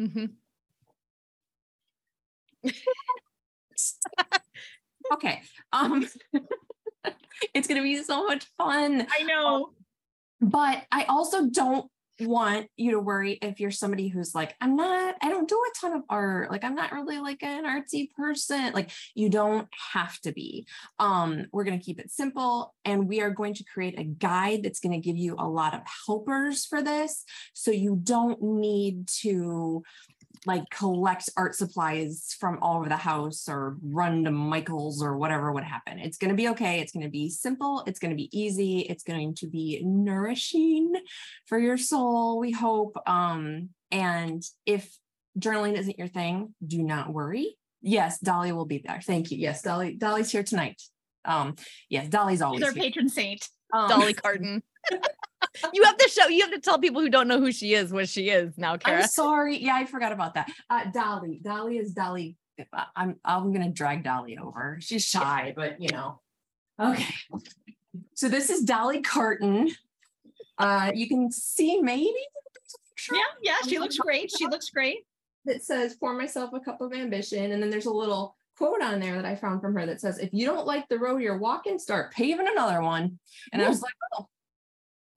[0.00, 0.24] Mm-hmm.
[5.12, 5.42] okay.
[5.72, 6.06] Um
[7.54, 9.06] it's gonna be so much fun.
[9.10, 9.70] I know.
[10.40, 11.90] But I also don't
[12.20, 15.80] want you to worry if you're somebody who's like, I'm not, I don't do a
[15.80, 16.50] ton of art.
[16.50, 18.72] Like, I'm not really like an artsy person.
[18.72, 20.66] Like, you don't have to be.
[20.98, 24.62] Um, we're going to keep it simple and we are going to create a guide
[24.62, 27.24] that's going to give you a lot of helpers for this.
[27.52, 29.82] So you don't need to
[30.46, 35.52] like collect art supplies from all over the house or run to Michael's or whatever
[35.52, 35.98] would happen.
[35.98, 36.80] It's going to be okay.
[36.80, 37.82] It's going to be simple.
[37.86, 38.80] It's going to be easy.
[38.80, 40.94] It's going to be nourishing
[41.46, 42.96] for your soul, we hope.
[43.06, 44.92] Um, and if
[45.38, 47.56] journaling isn't your thing, do not worry.
[47.82, 49.00] Yes, Dolly will be there.
[49.02, 49.38] Thank you.
[49.38, 50.80] Yes, Dolly, Dolly's here tonight.
[51.24, 51.56] Um,
[51.88, 52.82] yes, Dolly's always She's our here.
[52.82, 53.48] patron saint.
[53.72, 54.62] Um, Dolly Carton.
[55.72, 57.92] You have to show you have to tell people who don't know who she is
[57.92, 59.02] what she is now Kara.
[59.02, 59.58] I'm sorry.
[59.58, 60.50] Yeah I forgot about that.
[60.70, 61.40] Uh, Dolly.
[61.42, 62.36] Dolly is Dolly.
[62.96, 64.78] I'm I'm gonna drag Dolly over.
[64.80, 66.20] She's shy but you know.
[66.80, 67.14] Okay.
[68.14, 69.70] So this is Dolly Carton.
[70.58, 72.14] Uh you can see maybe
[73.12, 74.32] yeah yeah she looks great.
[74.36, 75.06] She looks great.
[75.46, 77.52] It says pour myself a cup of ambition.
[77.52, 80.18] And then there's a little quote on there that I found from her that says,
[80.18, 83.18] if you don't like the road you're walking, start paving another one.
[83.52, 84.28] And I was like, oh,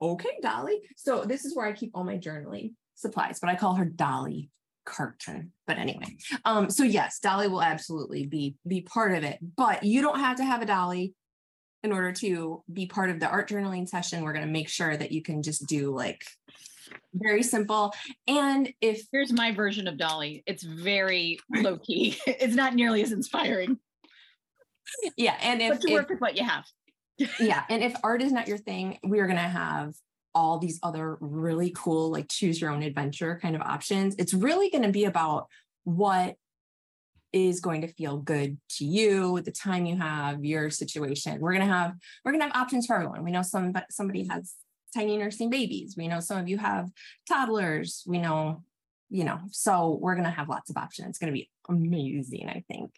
[0.02, 0.82] okay, Dolly.
[0.96, 4.50] So this is where I keep all my journaling supplies, but I call her Dolly
[4.86, 5.52] Carton.
[5.66, 10.02] But anyway, um, so yes, Dolly will absolutely be be part of it, but you
[10.02, 11.14] don't have to have a Dolly
[11.84, 14.24] in order to be part of the art journaling session.
[14.24, 16.24] We're going to make sure that you can just do like
[17.14, 17.94] very simple.
[18.28, 22.18] And if here's my version of Dolly, it's very low key.
[22.26, 23.78] it's not nearly as inspiring.
[25.18, 26.66] Yeah, and if but to if, work with what you have
[27.40, 27.64] yeah.
[27.70, 29.94] And if art is not your thing, we are going to have
[30.36, 34.16] all these other really cool, like choose your own adventure kind of options.
[34.20, 35.48] It's really going to be about
[35.84, 36.36] what
[37.34, 41.40] is going to feel good to you, the time you have, your situation.
[41.40, 41.94] We're going to have,
[42.24, 43.24] we're going to have options for everyone.
[43.24, 44.54] We know some, somebody has
[44.96, 45.96] tiny nursing babies.
[45.98, 46.90] We know some of you have
[47.28, 48.04] toddlers.
[48.08, 48.64] We know,
[49.10, 51.10] you know, so we're going to have lots of options.
[51.10, 52.92] It's going to be amazing, I think.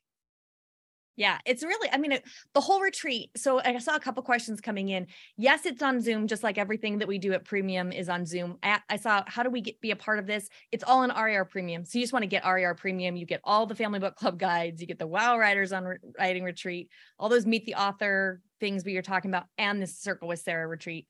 [1.20, 3.32] Yeah, it's really, I mean, it, the whole retreat.
[3.36, 5.06] So I saw a couple questions coming in.
[5.36, 8.58] Yes, it's on Zoom, just like everything that we do at Premium is on Zoom.
[8.64, 10.48] I, I saw how do we get be a part of this?
[10.72, 11.84] It's all in RAR Premium.
[11.84, 13.18] So you just want to get RAR Premium.
[13.18, 16.46] You get all the Family Book Club guides, you get the Wow Writers on Writing
[16.46, 16.90] Retreat,
[17.20, 20.68] all those Meet the Author things we were talking about, and this Circle with Sarah
[20.68, 21.06] retreat.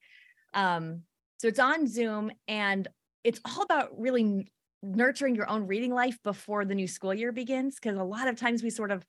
[0.56, 1.04] Um,
[1.38, 2.88] so it's on Zoom and
[3.24, 4.52] it's all about really
[4.82, 7.76] nurturing your own reading life before the new school year begins.
[7.76, 9.06] Because a lot of times we sort of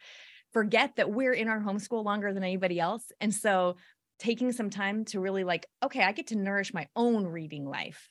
[0.52, 3.10] forget that we're in our homeschool longer than anybody else.
[3.20, 3.76] And so
[4.18, 8.10] taking some time to really like, okay, I get to nourish my own reading life.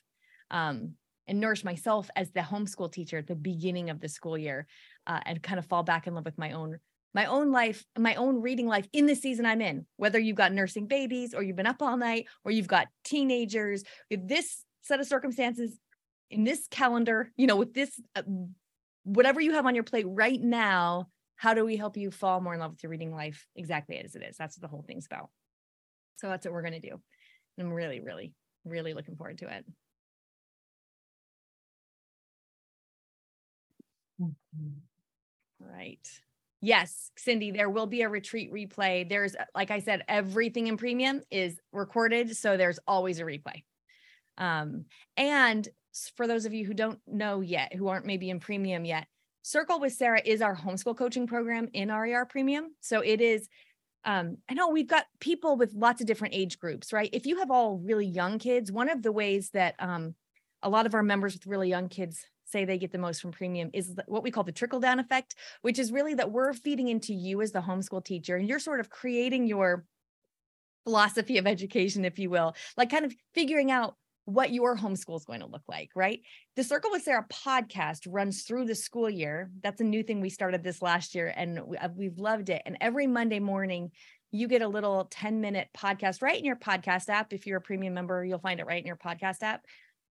[0.50, 0.94] Um,
[1.30, 4.66] and nourish myself as the homeschool teacher at the beginning of the school year
[5.06, 6.78] uh, and kind of fall back in love with my own
[7.14, 10.52] my own life my own reading life in the season i'm in whether you've got
[10.52, 15.00] nursing babies or you've been up all night or you've got teenagers with this set
[15.00, 15.78] of circumstances
[16.30, 18.22] in this calendar you know with this uh,
[19.04, 21.08] whatever you have on your plate right now
[21.40, 24.14] how do we help you fall more in love with your reading life exactly as
[24.14, 24.36] it is?
[24.36, 25.30] That's what the whole thing's about.
[26.16, 27.00] So that's what we're going to do.
[27.58, 28.34] I'm really, really,
[28.66, 29.64] really looking forward to it.
[35.58, 36.06] Right.
[36.60, 39.08] Yes, Cindy, there will be a retreat replay.
[39.08, 42.36] There's, like I said, everything in premium is recorded.
[42.36, 43.64] So there's always a replay.
[44.36, 44.84] Um,
[45.16, 45.66] and
[46.16, 49.06] for those of you who don't know yet, who aren't maybe in premium yet,
[49.42, 52.74] Circle with Sarah is our homeschool coaching program in RAR Premium.
[52.80, 53.48] So it is,
[54.04, 57.10] um, I know we've got people with lots of different age groups, right?
[57.12, 60.14] If you have all really young kids, one of the ways that um,
[60.62, 63.30] a lot of our members with really young kids say they get the most from
[63.30, 66.88] premium is what we call the trickle down effect, which is really that we're feeding
[66.88, 69.84] into you as the homeschool teacher and you're sort of creating your
[70.84, 73.94] philosophy of education, if you will, like kind of figuring out
[74.32, 76.20] what your homeschool is going to look like, right?
[76.56, 79.50] The Circle with Sarah podcast runs through the school year.
[79.62, 82.62] That's a new thing we started this last year and uh, we've loved it.
[82.66, 83.90] And every Monday morning,
[84.32, 87.32] you get a little 10 minute podcast right in your podcast app.
[87.32, 89.64] If you're a premium member, you'll find it right in your podcast app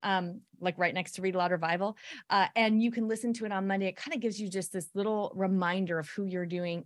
[0.03, 1.97] um, like right next to Read Aloud Revival.
[2.29, 3.87] Uh, and you can listen to it on Monday.
[3.87, 6.85] It kind of gives you just this little reminder of who you're doing,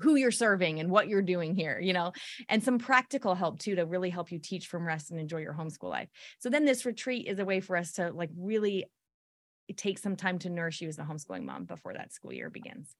[0.00, 2.12] who you're serving and what you're doing here, you know,
[2.48, 5.54] and some practical help too to really help you teach from rest and enjoy your
[5.54, 6.08] homeschool life.
[6.38, 8.86] So then this retreat is a way for us to like really
[9.76, 12.94] take some time to nourish you as a homeschooling mom before that school year begins.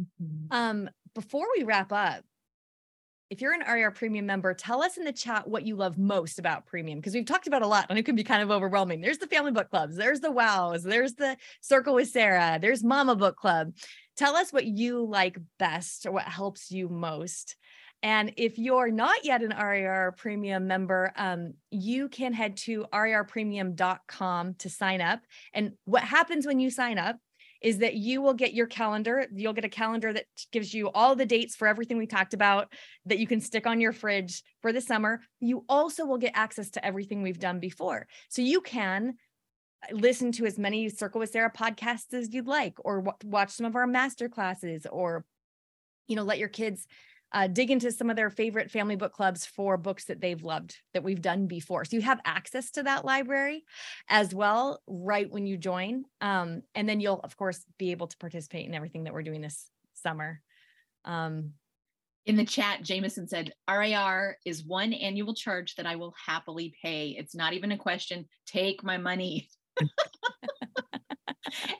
[0.00, 0.46] Mm-hmm.
[0.50, 2.22] Um, before we wrap up,
[3.28, 6.38] if you're an RAR premium member, tell us in the chat what you love most
[6.38, 9.00] about premium because we've talked about a lot and it can be kind of overwhelming.
[9.00, 13.16] There's the family book clubs, there's the wows, there's the circle with Sarah, there's mama
[13.16, 13.72] book club.
[14.16, 17.56] Tell us what you like best or what helps you most.
[18.02, 24.54] And if you're not yet an RAR premium member, um, you can head to rarpremium.com
[24.54, 25.20] to sign up.
[25.54, 27.16] And what happens when you sign up
[27.62, 29.26] is that you will get your calendar.
[29.34, 32.72] You'll get a calendar that gives you all the dates for everything we talked about
[33.06, 35.20] that you can stick on your fridge for the summer.
[35.40, 38.06] You also will get access to everything we've done before.
[38.28, 39.14] So you can
[39.92, 43.66] listen to as many Circle with Sarah podcasts as you'd like, or w- watch some
[43.66, 45.24] of our master classes, or
[46.06, 46.86] you know, let your kids
[47.32, 50.76] uh, dig into some of their favorite family book clubs for books that they've loved
[50.94, 51.84] that we've done before.
[51.84, 53.64] So you have access to that library
[54.08, 56.04] as well right when you join.
[56.20, 59.40] Um, and then you'll, of course, be able to participate in everything that we're doing
[59.40, 60.40] this summer.
[61.04, 61.52] Um,
[62.26, 67.16] in the chat, Jameson said, RAR is one annual charge that I will happily pay.
[67.18, 68.26] It's not even a question.
[68.46, 69.48] Take my money.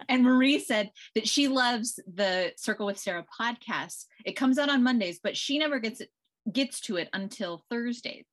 [0.09, 4.05] and Marie said that she loves the Circle with Sarah podcast.
[4.25, 6.11] It comes out on Mondays, but she never gets it
[6.53, 8.27] gets to it until Thursdays.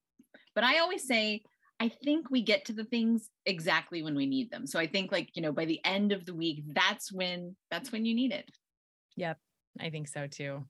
[0.56, 1.42] But I always say,
[1.80, 4.68] I think we get to the things exactly when we need them.
[4.68, 7.92] So I think like, you know, by the end of the week, that's when that's
[7.92, 8.50] when you need it.
[9.18, 9.38] Yep.
[9.80, 10.66] I think so too.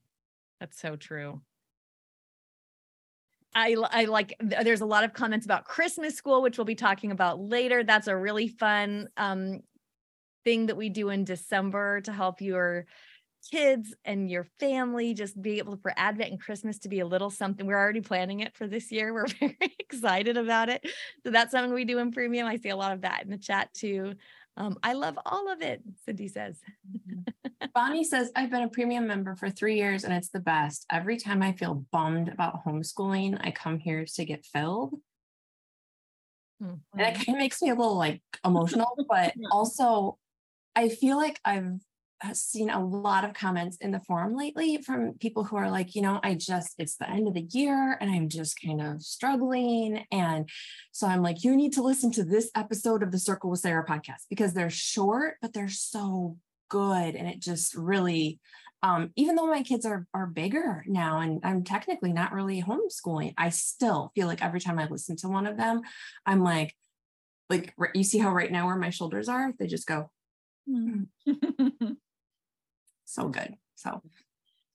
[0.60, 1.41] That's so true.
[3.56, 7.12] I, I like there's a lot of comments about Christmas school, which we'll be talking
[7.12, 7.84] about later.
[7.84, 9.62] That's a really fun um,
[10.43, 12.86] thing that we do in December to help your
[13.51, 17.30] kids and your family just be able for Advent and Christmas to be a little
[17.30, 17.66] something.
[17.66, 19.14] We're already planning it for this year.
[19.14, 20.86] We're very excited about it.
[21.24, 22.47] So that's something we do in premium.
[22.47, 24.14] I see a lot of that in the chat too.
[24.56, 26.60] Um, I love all of it, Cindy says.
[26.88, 27.68] Mm-hmm.
[27.74, 30.86] Bonnie says, I've been a premium member for three years and it's the best.
[30.91, 34.93] Every time I feel bummed about homeschooling, I come here to get filled.
[36.62, 36.99] Mm-hmm.
[36.99, 40.18] And it kind of makes me a little like emotional, but also
[40.76, 41.80] I feel like I've
[42.32, 46.01] seen a lot of comments in the forum lately from people who are like, you
[46.01, 50.05] know, I just, it's the end of the year and I'm just kind of struggling.
[50.11, 50.49] And
[50.91, 53.86] so I'm like, you need to listen to this episode of the Circle with Sarah
[53.86, 56.38] podcast because they're short, but they're so
[56.69, 57.15] good.
[57.15, 58.39] And it just really,
[58.82, 63.34] um, even though my kids are are bigger now and I'm technically not really homeschooling,
[63.38, 65.82] I still feel like every time I listen to one of them,
[66.26, 66.76] I'm like,
[67.49, 70.09] like you see how right now where my shoulders are, they just go,
[70.69, 71.07] Mm.
[73.06, 73.56] so good.
[73.76, 74.01] So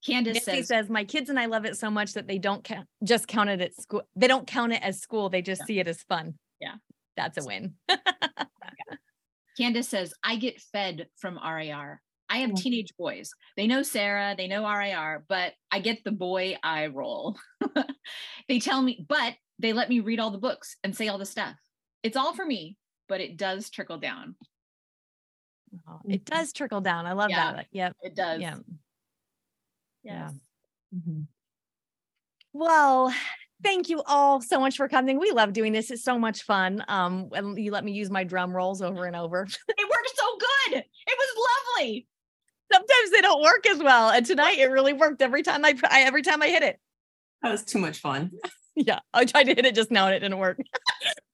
[0.04, 2.86] Candace says, says, my kids and I love it so much that they don't count,
[3.02, 4.02] just count it at school.
[4.16, 5.28] They don't count it as school.
[5.28, 5.66] They just yeah.
[5.66, 6.34] see it as fun.
[6.60, 6.74] Yeah.
[7.16, 7.74] That's a win.
[9.58, 12.00] Candace says, I get fed from RAR.
[12.30, 12.56] I have mm.
[12.56, 13.32] teenage boys.
[13.56, 17.36] They know Sarah, they know RAR, but I get the boy eye roll.
[18.48, 21.26] they tell me, but they let me read all the books and say all the
[21.26, 21.56] stuff.
[22.04, 22.76] It's all for me,
[23.08, 24.36] but it does trickle down.
[25.88, 26.36] Oh, it mm-hmm.
[26.36, 27.06] does trickle down.
[27.06, 27.66] I love yeah, that.
[27.72, 27.96] Yep.
[28.02, 28.40] It does.
[28.40, 28.56] Yeah.
[30.02, 30.14] Yes.
[30.14, 30.30] Yeah.
[30.96, 31.20] Mm-hmm.
[32.52, 33.14] Well,
[33.62, 35.18] thank you all so much for coming.
[35.18, 35.90] We love doing this.
[35.90, 36.84] It's so much fun.
[36.88, 39.42] Um, and you let me use my drum rolls over and over.
[39.68, 40.78] it worked so good.
[40.78, 41.48] It was
[41.78, 42.06] lovely.
[42.72, 46.02] Sometimes they don't work as well, and tonight it really worked every time I, I
[46.02, 46.78] every time I hit it.
[47.42, 48.32] That was too much fun.
[48.80, 50.60] Yeah, I tried to hit it just now and it didn't work.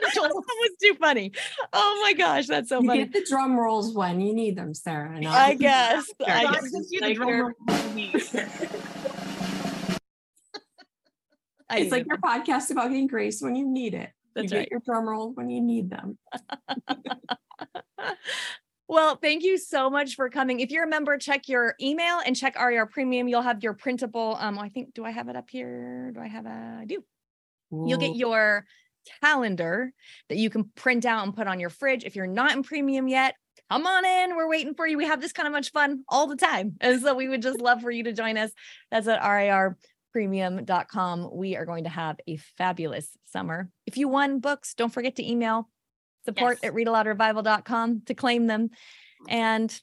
[0.14, 1.32] that was too funny.
[1.72, 3.04] Oh my gosh, that's so You funny.
[3.04, 5.20] get the drum rolls when you need them, Sarah.
[5.20, 6.06] not- I guess.
[6.26, 6.70] I God guess.
[6.72, 8.14] the drum your- roll you need.
[11.70, 14.10] I it's like needed your podcast about getting grace when you need it.
[14.34, 14.64] That's you right.
[14.64, 16.18] get your drum rolls when you need them.
[18.86, 20.60] Well, thank you so much for coming.
[20.60, 23.28] If you're a member, check your email and check RAR Premium.
[23.28, 24.36] You'll have your printable.
[24.38, 24.92] Um, I think.
[24.92, 26.12] Do I have it up here?
[26.14, 26.78] Do I have a?
[26.82, 27.02] I do.
[27.72, 28.66] You'll get your
[29.22, 29.92] calendar
[30.28, 32.04] that you can print out and put on your fridge.
[32.04, 33.34] If you're not in premium yet,
[33.70, 34.36] come on in.
[34.36, 34.96] We're waiting for you.
[34.98, 36.76] We have this kind of much fun all the time.
[36.80, 38.50] And so we would just love for you to join us.
[38.90, 39.20] That's at
[40.14, 41.30] rarpremium.com.
[41.32, 43.70] We are going to have a fabulous summer.
[43.86, 45.68] If you won books, don't forget to email
[46.24, 46.70] support Yes.
[46.70, 48.70] at readaloudrevival.com to claim them.
[49.28, 49.78] And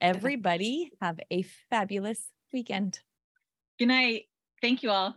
[0.00, 2.20] everybody have a fabulous
[2.52, 3.00] weekend.
[3.78, 4.24] Good night.
[4.62, 5.16] Thank you all.